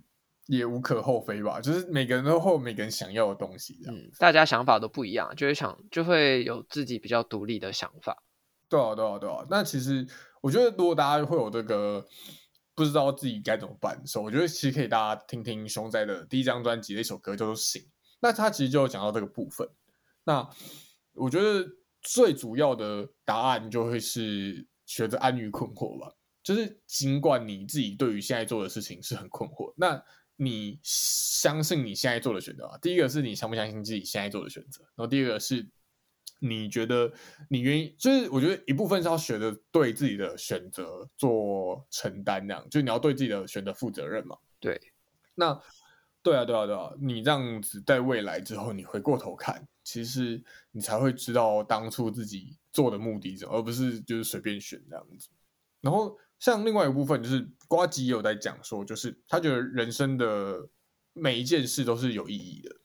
[0.47, 1.61] 也无可厚非吧。
[1.61, 8.23] 就是每个人都会有每个人想要的东西，嗯，大家想法都不一样，就会想就会有自己比较独立的想法。
[8.67, 9.45] 对啊，对啊，对啊。
[9.49, 10.07] 那其实。
[10.41, 12.05] 我觉得，如果大家会有这个
[12.73, 17.81] 不知道自己该怎么办的时候，我觉得其实可以大家听听熊仔的第一张专辑的一首歌，叫做《醒》。
[18.19, 19.69] 那他其实就讲到这个部分。
[20.23, 20.49] 那
[21.13, 21.67] 我觉得
[22.01, 26.11] 最主要的答案就会是学着安于困惑吧。
[26.41, 30.03] 就是尽管你自己对于现在做的事情是很困惑，那
[30.37, 32.77] 你相信你现在做的选择啊？
[32.81, 35.69] 第一个是你相不相信自己现在做的选择，然后第二个是。
[36.43, 37.13] 你觉得
[37.49, 44.35] 你愿意，就是我觉得一部分是要学的对自己的选择做承担，那样就你要对自己的选择负责任嘛。
[44.59, 44.81] 对，
[45.35, 45.53] 那
[46.23, 55.29] 对啊，对啊，对啊，你这样子在未来之后，你回过头看，其实你才会知道当初自己做的目的是什么，而不是就是随便选这样子。
[55.79, 60.67] 然后像另外一个部分，就是瓜吉也有在讲说，就是他觉得人生的
[61.13, 62.75] 每一件事都是有意义的。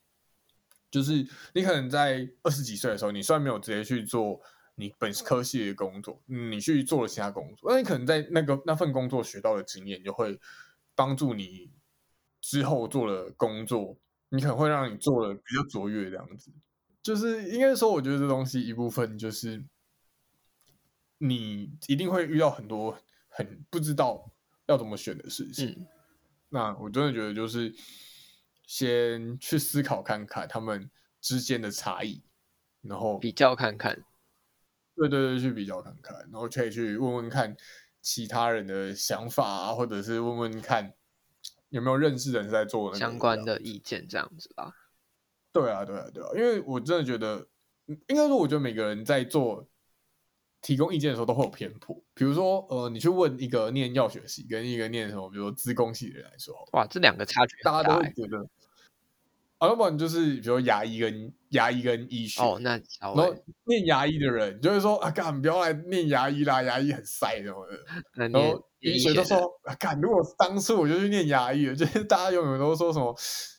[0.90, 4.40] 就是你可能在二十几岁的时候，你虽然没有直接去做
[4.76, 10.38] 你本科系的工作，你去做了其他工作，那你可能在那个那份工作学到的经验，就会
[10.94, 11.70] 帮助你
[12.40, 16.52] 之后做了工作，你可能会让你做的比较卓越这样子。
[17.02, 19.64] 就是应该说，我觉得这东西一部分就是
[21.18, 24.30] 你一定会遇到很多很不知道
[24.66, 25.68] 要怎么选的事情。
[25.78, 25.86] 嗯。
[26.48, 27.74] 那我真的觉得就是。
[28.66, 30.90] 先去思考看看他们
[31.20, 32.22] 之间的差异，
[32.82, 34.04] 然后比较看看。
[34.94, 37.54] 对对对，去比较看看，然后可以去问问看
[38.00, 40.94] 其他人的想法啊，或者是问问看
[41.68, 44.72] 有没有认识的人在做相关的意见，这样子吧。
[45.52, 47.46] 对啊，对啊，对啊，因为我真的觉得，
[47.86, 49.68] 应该说，我觉得每个人在做
[50.62, 51.94] 提供意见的时候都会有偏颇。
[52.14, 58.48] 比如说，呃，你去问一个念药学系跟一个念什么，比如说资工系的人来说，哇，这两个差距大，大家都会觉得。
[59.58, 63.34] 啊，要不然就是比如牙医跟牙医跟医学哦，那然后
[63.66, 67.78] 念牙医的人就会说啊，干不要来念牙医啦，牙医很塞什么的。
[68.28, 73.14] 然后医学都说啊，干如果当初我就去念牙医了，就是 大家永远都说什么，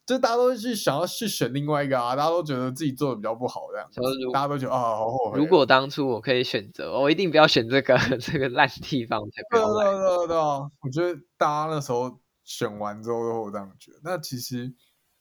[0.06, 3.89] 就是大家都去想要去选另外一个啊，大家都觉得自己做的比较不好这样，
[4.32, 5.39] 大家都觉得啊，好后悔。
[5.39, 9.86] 如果当初我可以选择，我一定不要选这个 这个烂地方才不要来。
[9.86, 13.98] 对对对对啊，我觉得大家那时候选完之后都会这样觉得。
[14.04, 14.76] 那其实。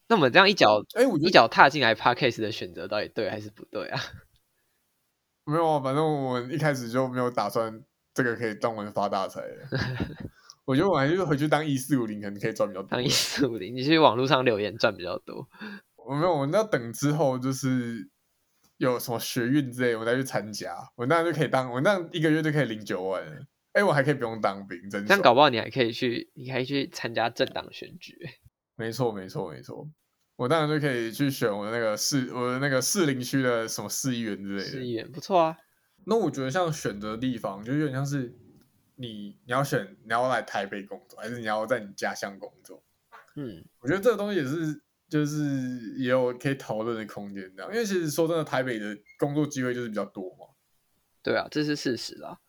[0.09, 3.99] 那我们这样一脚，哎，我一脚踏进来，Podcast 的选择到底对还是不对啊？
[5.45, 7.83] 没有啊，反正我们一开始就没有打算
[8.13, 9.41] 这个可以当我们发大财。
[10.65, 12.89] 我觉得我还是回去当一四五零，可能可以赚比较多。
[12.89, 15.47] 当一四五零，你去网络上留言赚比较多。
[15.95, 18.09] 我没有，我们要等之后，就是
[18.75, 23.41] 有什么学运之类，我再去参加，我那样就可以当，我那样一个月就可以领九万了。
[23.71, 25.07] 哎，我还可以不用当兵，真的。
[25.07, 28.17] 这样搞不好你还可以去，你还可以去参加政党选举。
[28.77, 29.89] 没错，没错，没错。
[30.37, 34.69] 我当然就可以去选我的那个市，我的那个市林区的什么市议员之类的。
[34.69, 35.57] 市议员不错啊。
[36.05, 38.33] 那我觉得像选择地方，就有点像是
[38.95, 42.83] 你你要选你要来台北工作，还是你要在你家乡工作？
[43.35, 47.71] 嗯，我觉得这个东西也是，就是也有可以讨论的空间，这样。
[47.73, 50.45] 因为其实说真的，台北的工作机会就是比较多嘛。
[51.23, 52.39] 对啊，这是事实啦。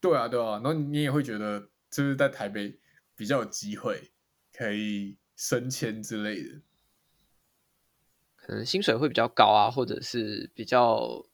[0.00, 0.60] 对啊，对啊。
[0.62, 2.78] 然后你也会觉得，就是在台北
[3.16, 4.12] 比较有机会
[4.52, 6.60] 可以升迁之类的。
[8.36, 11.24] 可能薪水会比较高啊，或者是比较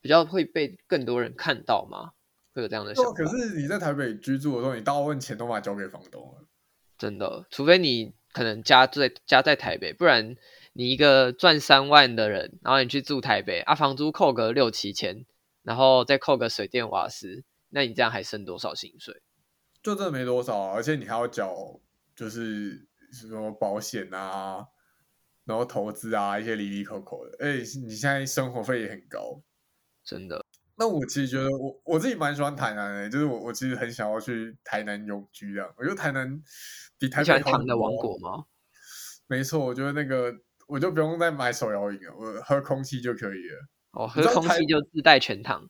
[0.00, 2.12] 比较会被更多人看到嘛？
[2.52, 3.12] 会有这样的想法。
[3.12, 6.46] 可是你在台北居住的时候，你大部分钱都把它交给房东了。
[6.98, 10.36] 真的，除非你可能家在家在台北，不然
[10.72, 15.24] 你一个赚三万的人，然后你去住台北啊，房租扣个六七千，
[15.62, 19.22] 然后再扣个水电瓦斯，那你这样还剩多少薪水？
[19.82, 21.80] 就真的没多少啊，而且你还要缴，
[22.14, 24.66] 就是什么保险啊。
[25.46, 29.42] 然后投资啊，一些里里口口的，哎，你现在生活费也很高，
[30.04, 30.44] 真的。
[30.76, 35.68] 那我其实觉得我，我我自己蛮喜欢台南的，就是我我其实很想要去台南永居这样。
[35.76, 36.40] 我觉得台南
[36.98, 37.50] 比台北好。
[37.50, 38.44] 糖的王国吗？
[39.26, 40.32] 没错，我觉得那个
[40.68, 43.68] 我就不用再买手摇饮了，我喝空气就可以了。
[43.92, 45.68] 哦，喝空气就自带全糖。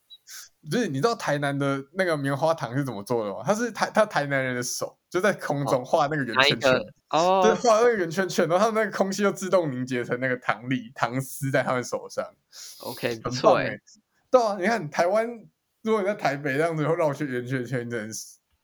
[0.70, 3.43] 不是，你知道台南的那个棉花糖是怎么做的吗？
[3.47, 6.72] 它是台它台南人的手就在空中画那个圆圈圈，
[7.11, 12.25] 哦，对，画那个圆圈圈，然后他们那个空气就自动凝结成那个糖粒、糖丝在他们手上。
[12.81, 13.79] OK，不错哎。
[14.31, 15.27] 对啊，你看台湾，
[15.83, 18.09] 如果你在台北这样子绕圈圆圈圈，只能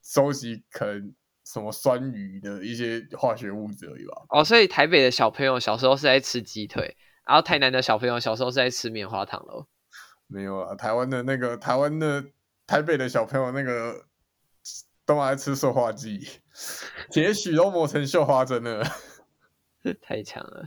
[0.02, 1.12] 收集可能
[1.44, 4.22] 什么酸雨的一些化学物质而已吧。
[4.28, 9.66] 哦，所以台北的小朋友小时候是在吃鸡腿，然后台南的小朋友小时候是在吃棉花糖喽。
[10.28, 12.24] 没有啊，台湾的那个台湾的
[12.64, 14.06] 台北的小朋友那个
[15.06, 16.26] 都爱吃塑化剂，
[17.14, 18.84] 也许都磨成绣花针了，
[20.02, 20.64] 太强了。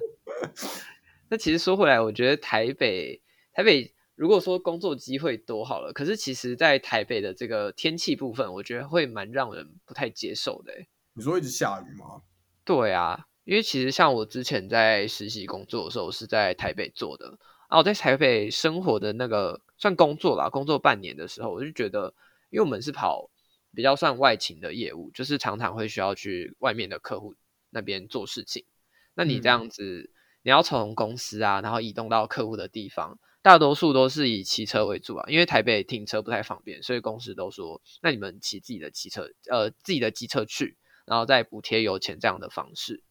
[1.30, 3.22] 那其实说回来，我觉得台北
[3.54, 10.74] 台北如果说工作机会多好了，可是其实在台北的这个天气部分，我觉得会蛮让人不太接受的。
[11.14, 12.22] 你说一直下雨吗？
[12.64, 17.38] 对啊，因为其实像我之前在实习工作的时候，是在台北做的。
[17.68, 22.14] 啊，我在台北生活的那个算工作啦，工作半年的时候，我就觉得，
[22.50, 23.30] 因为我们是跑
[23.74, 27.36] 比较算外勤的业务，就是常常会需要去外面的客户
[27.70, 28.66] 那边做事情。
[29.14, 30.10] 那你这样子，嗯、
[30.44, 43.04] 你要从公司啊，然后移动到客户的地方，大多数都是以骑车为主啊，因为台北停车不太方便，所以公司都说，那你们骑自己的骑车，呃，自己的机车去，然后再补贴油钱这样的方式。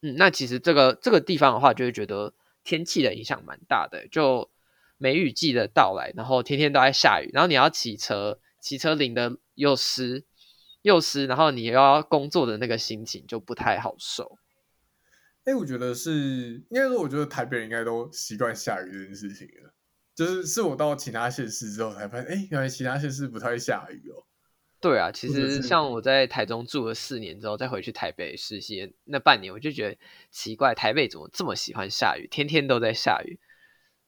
[0.00, 2.34] 嗯，那其实这个这个地方的话，就会觉得。
[2.64, 4.48] 天气的影响蛮大的，就
[4.96, 10.24] 梅雨季的到来，然后天天都在下雨，然后你要骑车，骑车淋的又湿
[10.80, 14.38] 又湿，然后你又要工作的那个心情就不太好受。
[15.44, 19.74] 哎、欸，我觉得是，应该说，我觉得台北人应该都习惯下雨这件事情了。
[20.14, 24.22] 就是是我到其他县市之后才发现，哎、欸，原来其他县市不太会下雨哦。
[24.80, 29.98] 对啊，其实像我在台中住了四年之后，再回去台北实习那半年，我就觉得
[30.30, 33.40] 奇怪，台北怎么这么喜欢下雨，天天都在下雨。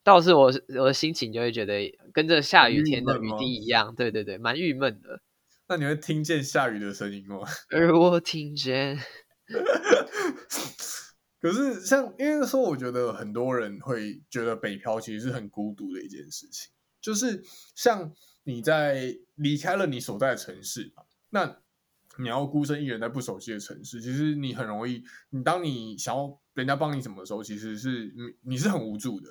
[0.04, 5.20] 倒是我我的心情就会觉得跟着下雨天的雨滴一样，对对对，蛮郁闷的。
[5.66, 7.38] 那你会听见下雨的声音吗？
[7.74, 8.96] 而我听见。
[11.40, 17.42] 可是像因为说，我觉得很多人会觉得北漂其实是很孤独的一件事情，就是
[17.74, 18.12] 像。
[18.46, 20.92] 你在离开了你所在的城市，
[21.30, 21.62] 那
[22.18, 29.30] 你要孤身一人在不熟悉的城市，其实你很容易，你当你想要人家帮你什么的时候，其实是你你是很无助的。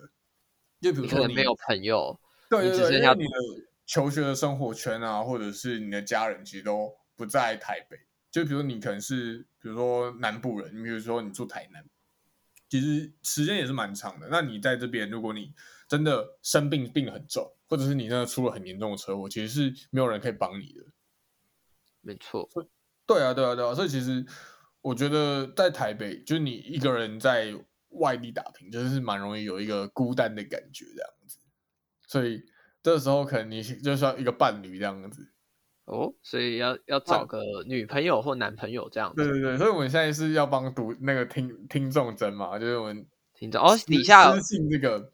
[0.83, 2.19] 就比如说你，你没有朋友，
[2.49, 3.31] 对对对，因为你的
[3.85, 7.97] 求学的生活圈啊，或者是你的家人，其实都不在台北。
[8.29, 11.83] 就比如说你可能是，比如说南部人，你比如说你住台南，
[12.69, 14.27] 其实时间也是蛮长的。
[14.29, 15.53] 那你在这边，如果你
[15.87, 17.51] 真的生病，病很重。
[17.69, 20.83] 或者是你真的出了很严重的车祸，其实是没有人可以帮你的。
[22.01, 22.47] 没错，
[23.07, 23.73] 对啊，对啊，对啊。
[23.73, 24.23] 所以其实
[24.81, 27.51] 我觉得在台北，就是你一个人在
[27.93, 31.37] 外地打拼，就是蛮容易有一个孤单的感觉这样子。
[32.07, 32.43] 所以
[32.81, 35.31] 这时候可能你就需要一个伴侣这样子。
[35.85, 39.23] 哦，所以要要找个女朋友或男朋友这样子。
[39.23, 43.05] 对对对，所以我们现在是要帮读那个听听众征嘛，就是我们。
[43.55, 45.11] 哦，底下私信这个，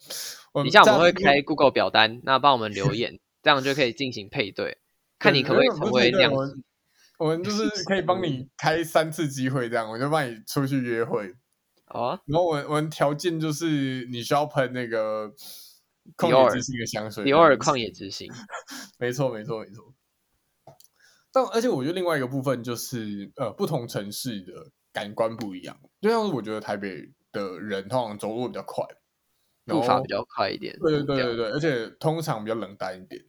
[0.63, 4.77] 底下我们会开 Google 表单，那帮我们留言，这样就可以进行配对，
[5.17, 6.59] 看你可不可以成为这样子。
[7.17, 11.34] 我们就是 可以帮你开三次机会，这样我就帮你出去约会。
[11.90, 15.34] 哦，然后我我们条件就是你需要喷那个
[16.18, 18.32] 旷野之心的香水，迪奥尔旷野之心，
[18.98, 19.94] 没错没错没错。
[21.32, 25.80] 但而且我觉得另外一个部分就是，呃，不同城市的感官不一样。
[26.02, 28.84] 就像是我觉得台北的人通常走路比较快，
[29.66, 30.76] 步伐比较快一点。
[30.80, 33.24] 对对对对对，而且通常比较冷淡一点。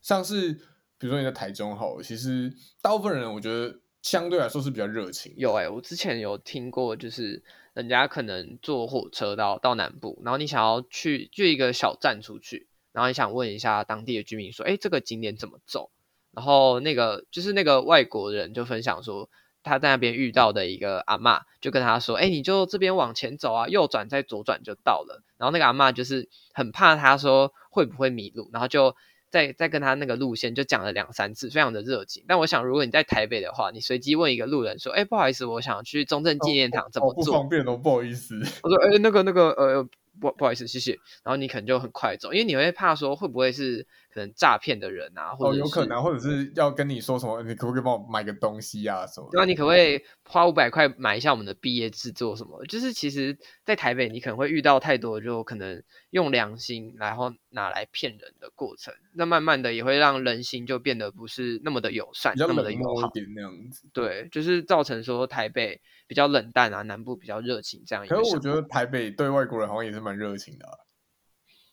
[0.00, 0.52] 像是
[0.96, 5.34] 比如说你在台中好，其实大部分人我觉得相对来说是比较热情。
[5.36, 7.42] 有哎、欸，我之前有听过，就是
[7.78, 15.92] 人家可能坐火车到到南部，然后你想要去就一个小站出去，然后你想问一下当地的居民说，哎，这个景点怎么走？
[16.32, 19.30] 然后那个就是那个外国人就分享说，
[19.62, 28.96] 他在那边遇到的一个阿嬷，就跟他说：“哎，你就这边往前走啊，右转再左转就到了。”然后那个阿嬷就是很怕他说会不会迷路，然后就
[29.30, 32.24] 再再跟他那个路线就讲了两三次，非常的热情。
[32.28, 38.34] 但我想，如果你在台北的话，你随机问一个路人说：“哎，不好意思，我想去中正纪念堂，怎么做？”哦哦、不方便哦，不好意思。
[38.62, 39.88] 我说：“哎，那个那个呃。”
[40.20, 40.98] 不不好意思，谢谢。
[41.22, 49.28] 然后你可能就很快走，因为你会怕说会不会是可能诈骗的人啊，或者、哦、有可能，或者是要跟你说什么，你可不可以帮我买个东西啊什么？
[49.30, 52.64] 对啊，你可不可以花五百块买一下我们的毕业制作什么？
[52.66, 58.94] 就是其实，在台北你可能会遇到太多，就可能用良心然后拿来骗人的过程。
[59.14, 63.88] 那慢慢的也会让人心就变得不是那么的友善，那么的友好那样子。
[63.92, 68.06] 对，就是造成说台北比较冷淡啊，南部比较热情这样。
[68.06, 70.72] 可是我觉得台北对外国人好像也是蛮热情的啊。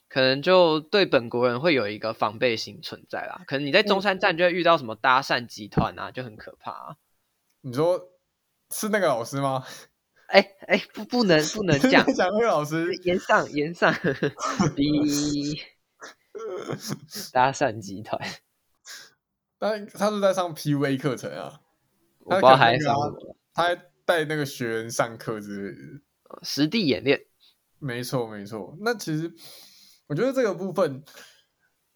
[0.08, 3.42] 可能就对本国人会有一个防备心存在啦。
[3.46, 6.96] 可能你在中山站就会遇到什么搭讪集团啊，就很可怕啊。
[7.60, 8.10] 你说
[8.70, 9.64] 是那个老师吗？
[10.28, 13.94] 哎哎，不不能不能 讲讲那个老师，言上言上，
[14.74, 15.60] 逼
[17.32, 18.20] 搭讪集团。
[19.58, 21.60] 但他是在上 PVA 课程啊，
[22.18, 26.02] 我不知道还上什么，他还带那个学员上课之类的，
[26.42, 27.24] 实地演练。
[27.78, 29.32] 没错没错，那其实。
[30.08, 31.02] 我觉得这个部分，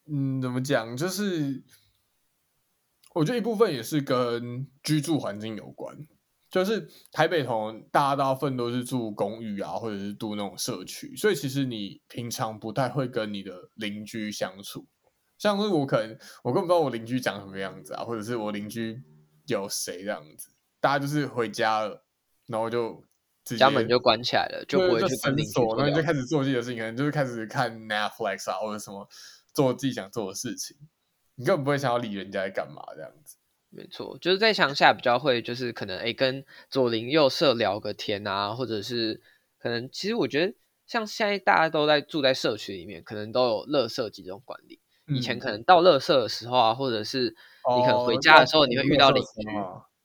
[0.06, 0.96] 嗯，怎么讲？
[0.96, 1.62] 就是
[3.14, 5.96] 我觉得一部分也是跟居住环境有关。
[6.50, 14.88] 就是台北同大家大部分都是住公寓啊，或者是住那种社区，所以其实你平常不太会跟你的邻居相处。
[15.38, 19.00] 像是我可能我根本不知道我邻居长什么样子啊，或者是我邻居
[19.46, 20.50] 有谁这样子，
[20.80, 22.04] 大家就是回家了，
[22.46, 23.04] 然后就。
[23.44, 25.60] 家门就关起来了，就不会去跟邻居。
[25.60, 29.08] 然后你就开始做自己的事情，可能就是开始看 Netflix 啊，或者什么
[29.52, 30.76] 做自己想做的事情。
[31.36, 33.36] 你根本不会想要理人家在干嘛这样子。
[33.70, 39.22] 没错，就是在乡下比较会，就是可能哎跟左邻右舍聊个天啊，或者是
[39.58, 40.54] 可能其实我觉得
[40.86, 44.80] 像现在大家都在住在社区里面，可能都有垃圾集中管理。
[45.06, 47.34] 嗯、以前可能到垃圾的时候啊，或者是
[47.76, 49.28] 你可能回家的时候，你会遇到邻居。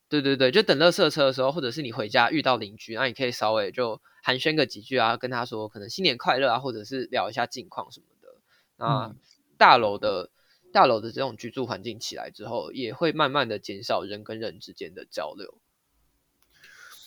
[0.07, 8.29] 对对对，就等垃圾车的时候，或者是你回家遇到邻居，那你可以稍微就寒暄个几句啊，跟他说可能新年快乐啊，或者是聊一下近况什么的。
[8.77, 9.15] 那
[9.57, 10.29] 大楼的
[10.71, 15.59] 大楼的这种居住环境起来之后，也会慢慢的减少人跟人之间的交流。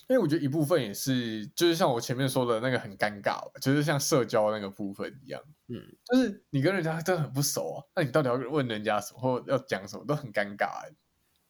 [0.08, 5.38] 因为我觉得一部分也是，就是像我前面说的那个很尴尬，就是像社交那个部分一样，
[5.68, 10.90] 嗯，就是你跟人家真的很不熟啊，那你到底要问人家什么，或要讲什么，都很尴尬。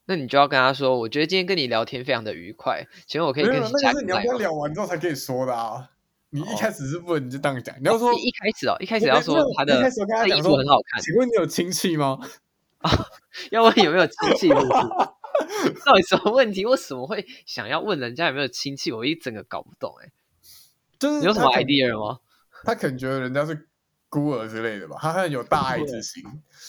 [0.08, 5.90] 那你就要跟他说，我觉得今天跟你聊天非常的愉快，请问我可以跟你加你要聊完之后才可以说的啊！
[6.30, 11.02] 你一开始是不能就这样讲，你要说一开始哦，一开始要说他的，他讲说很好看。
[11.02, 12.18] 请问你有亲戚吗？
[12.78, 12.90] 啊，
[13.52, 14.48] 要问有没有亲戚？
[15.84, 16.64] 到底什么问题？
[16.64, 18.90] 为什么会想要问人家有没有亲戚？
[18.90, 20.10] 我一整个搞不懂哎。
[20.98, 22.20] 就是你有什么 idea 吗？
[22.64, 23.68] 他可能觉得人家是
[24.08, 26.22] 孤儿之类的吧，他很有大爱之心，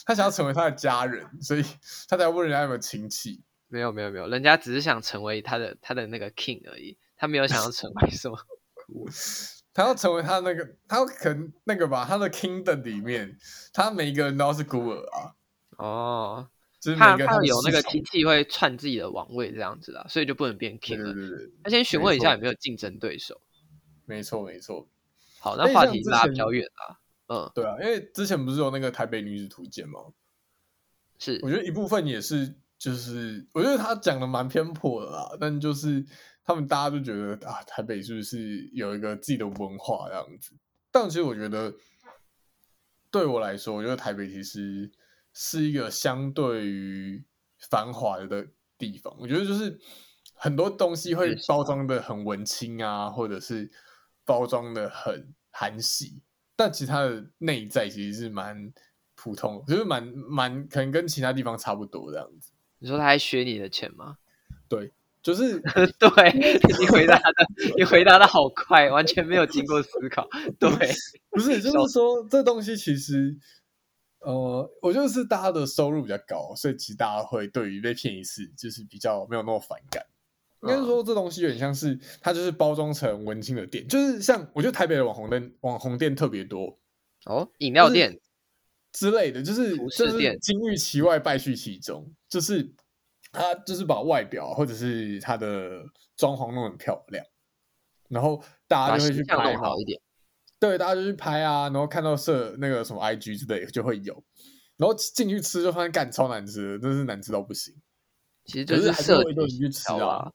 [0.05, 1.63] 他想要成为他的家人，所以
[2.09, 3.41] 他才问人家有没有亲戚。
[3.71, 8.37] 没有没有没有，人家只是想成为他的他的那个 king 而已，他没有想要成为什么
[9.73, 13.37] 他要成为他那个，他可能那个吧，他的 kingdom 里面，
[13.71, 15.35] 他每一个人都是孤儿啊。
[15.77, 16.49] 哦，
[16.81, 21.13] 就是他他有那个亲戚会篡自己的王位这样子啊，所以就不能变 king 了。
[21.13, 23.39] 对对对，他先询问一下有没有竞争对手。
[24.05, 24.89] 没错没错。
[25.39, 26.97] 好，那话题拉比较远啊。
[27.29, 29.99] 嗯，对啊，因为之前不是有那个台北女子图鉴吗？
[31.19, 36.03] 是，我觉得一部分也是，就是我觉得他讲的蛮偏颇的啦，但就是
[36.43, 40.55] 他们大家都觉得啊，台北是不是有一个自己的文化这样子？
[40.91, 41.71] 但其实我觉得，
[43.11, 44.91] 对我来说，我觉得台北其实
[45.33, 47.23] 是一个相对于
[47.69, 49.15] 繁华的地方。
[49.19, 49.79] 我觉得就是
[50.33, 53.69] 很多东西会包装的很文青啊，或者是
[54.25, 56.23] 包装的很韩系。
[56.59, 58.73] 但其他的内在其实是蛮
[59.15, 62.51] 普通，就是蛮蛮可能跟其他地方差不多这样子。
[62.79, 64.17] 你说他还学你的钱吗？
[64.67, 64.91] 对，
[65.23, 65.57] 就是
[65.97, 66.09] 对
[66.77, 67.47] 你回答的，
[67.77, 70.27] 你回答的好快，完全没有经过思考。
[70.59, 70.69] 对，
[71.29, 73.37] 不是，就是说这东西其实，
[74.19, 80.05] 呃，我觉得是大家的收入比较高，所以其实大家会对于被骗一次就是比较没有那么反感。
[80.61, 86.79] 应该是说这东西有点像是它就是包装成文青的店，就是像我觉得台北的网红店，网红店特别多
[87.25, 92.73] 哦，饮料店、就是、之类的，就是就是金玉其外，败絮其中，就是。
[93.31, 95.83] 他就是把外表或者是他的
[96.17, 97.23] 装潢弄很漂亮，
[98.07, 100.01] 然后大家就会去拍好一点。
[100.59, 104.23] 对，大家就去拍啊，然后看到设那个什么 IG 之类的就会有，
[104.77, 107.71] 然后进去吃就发现干超难吃的，真是难吃到不行。
[108.45, 110.31] 其实就是设计去吃啊，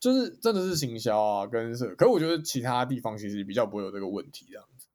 [0.00, 1.94] 就是真的是行销啊，跟是。
[1.94, 4.86] 可是我觉得其他地方其实比较不会有这个问题这样子。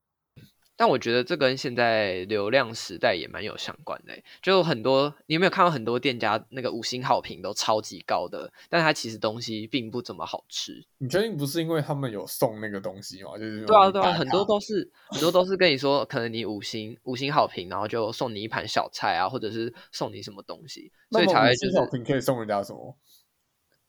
[0.78, 10.86] 但我觉得这跟现在流量时代也蛮有相关的，就很多你有没有看到很多店家那个五星好评都超级高的，但它其实东西并不怎么好吃。
[10.98, 13.38] 你确定不是因为他们有送那个东西吗？
[13.38, 22.98] 就是对啊对啊，很多都是很多都是跟你说，可能你五星五星好评，然后就送你一盘小菜啊，或者是送你什么东西，所以才会就是好评可以送人家什么？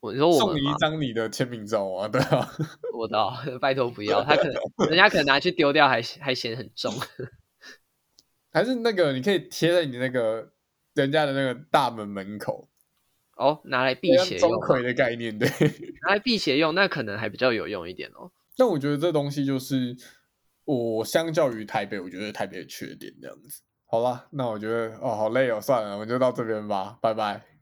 [0.06, 2.48] 我说我送你一张你的签名照啊，对啊，
[2.96, 4.54] 我知道， 拜托不要，他可能
[4.88, 6.92] 人家可能拿去丢掉还，还还嫌很重，
[8.52, 10.52] 还是那个你可以贴在你那个
[10.94, 12.68] 人家的那个大门门口
[13.36, 15.48] 哦，拿来辟邪用，钟馗的概念对，
[16.02, 18.30] 拿来辟邪用，那可能还比较有用一点哦。
[18.56, 19.94] 但我觉得这东西就是
[20.64, 23.60] 我相较于台北，我觉得台北的缺点这样子。
[23.84, 27.55] 好了，那我觉得哦，好累哦，算了，我们就到这边吧，拜拜。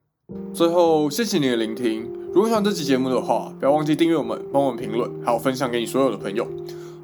[0.55, 2.11] 最后，谢谢你的聆听。
[2.33, 6.47] 如果喜欢这期节目的话，不要忘记订阅我们，帮我们评论，还有分享给你所有的朋友。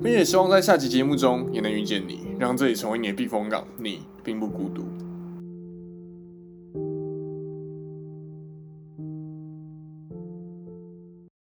[0.03, 4.83] 并且希望在下期节目中也能遇见你，让这里成为你的避风港，你并不孤独。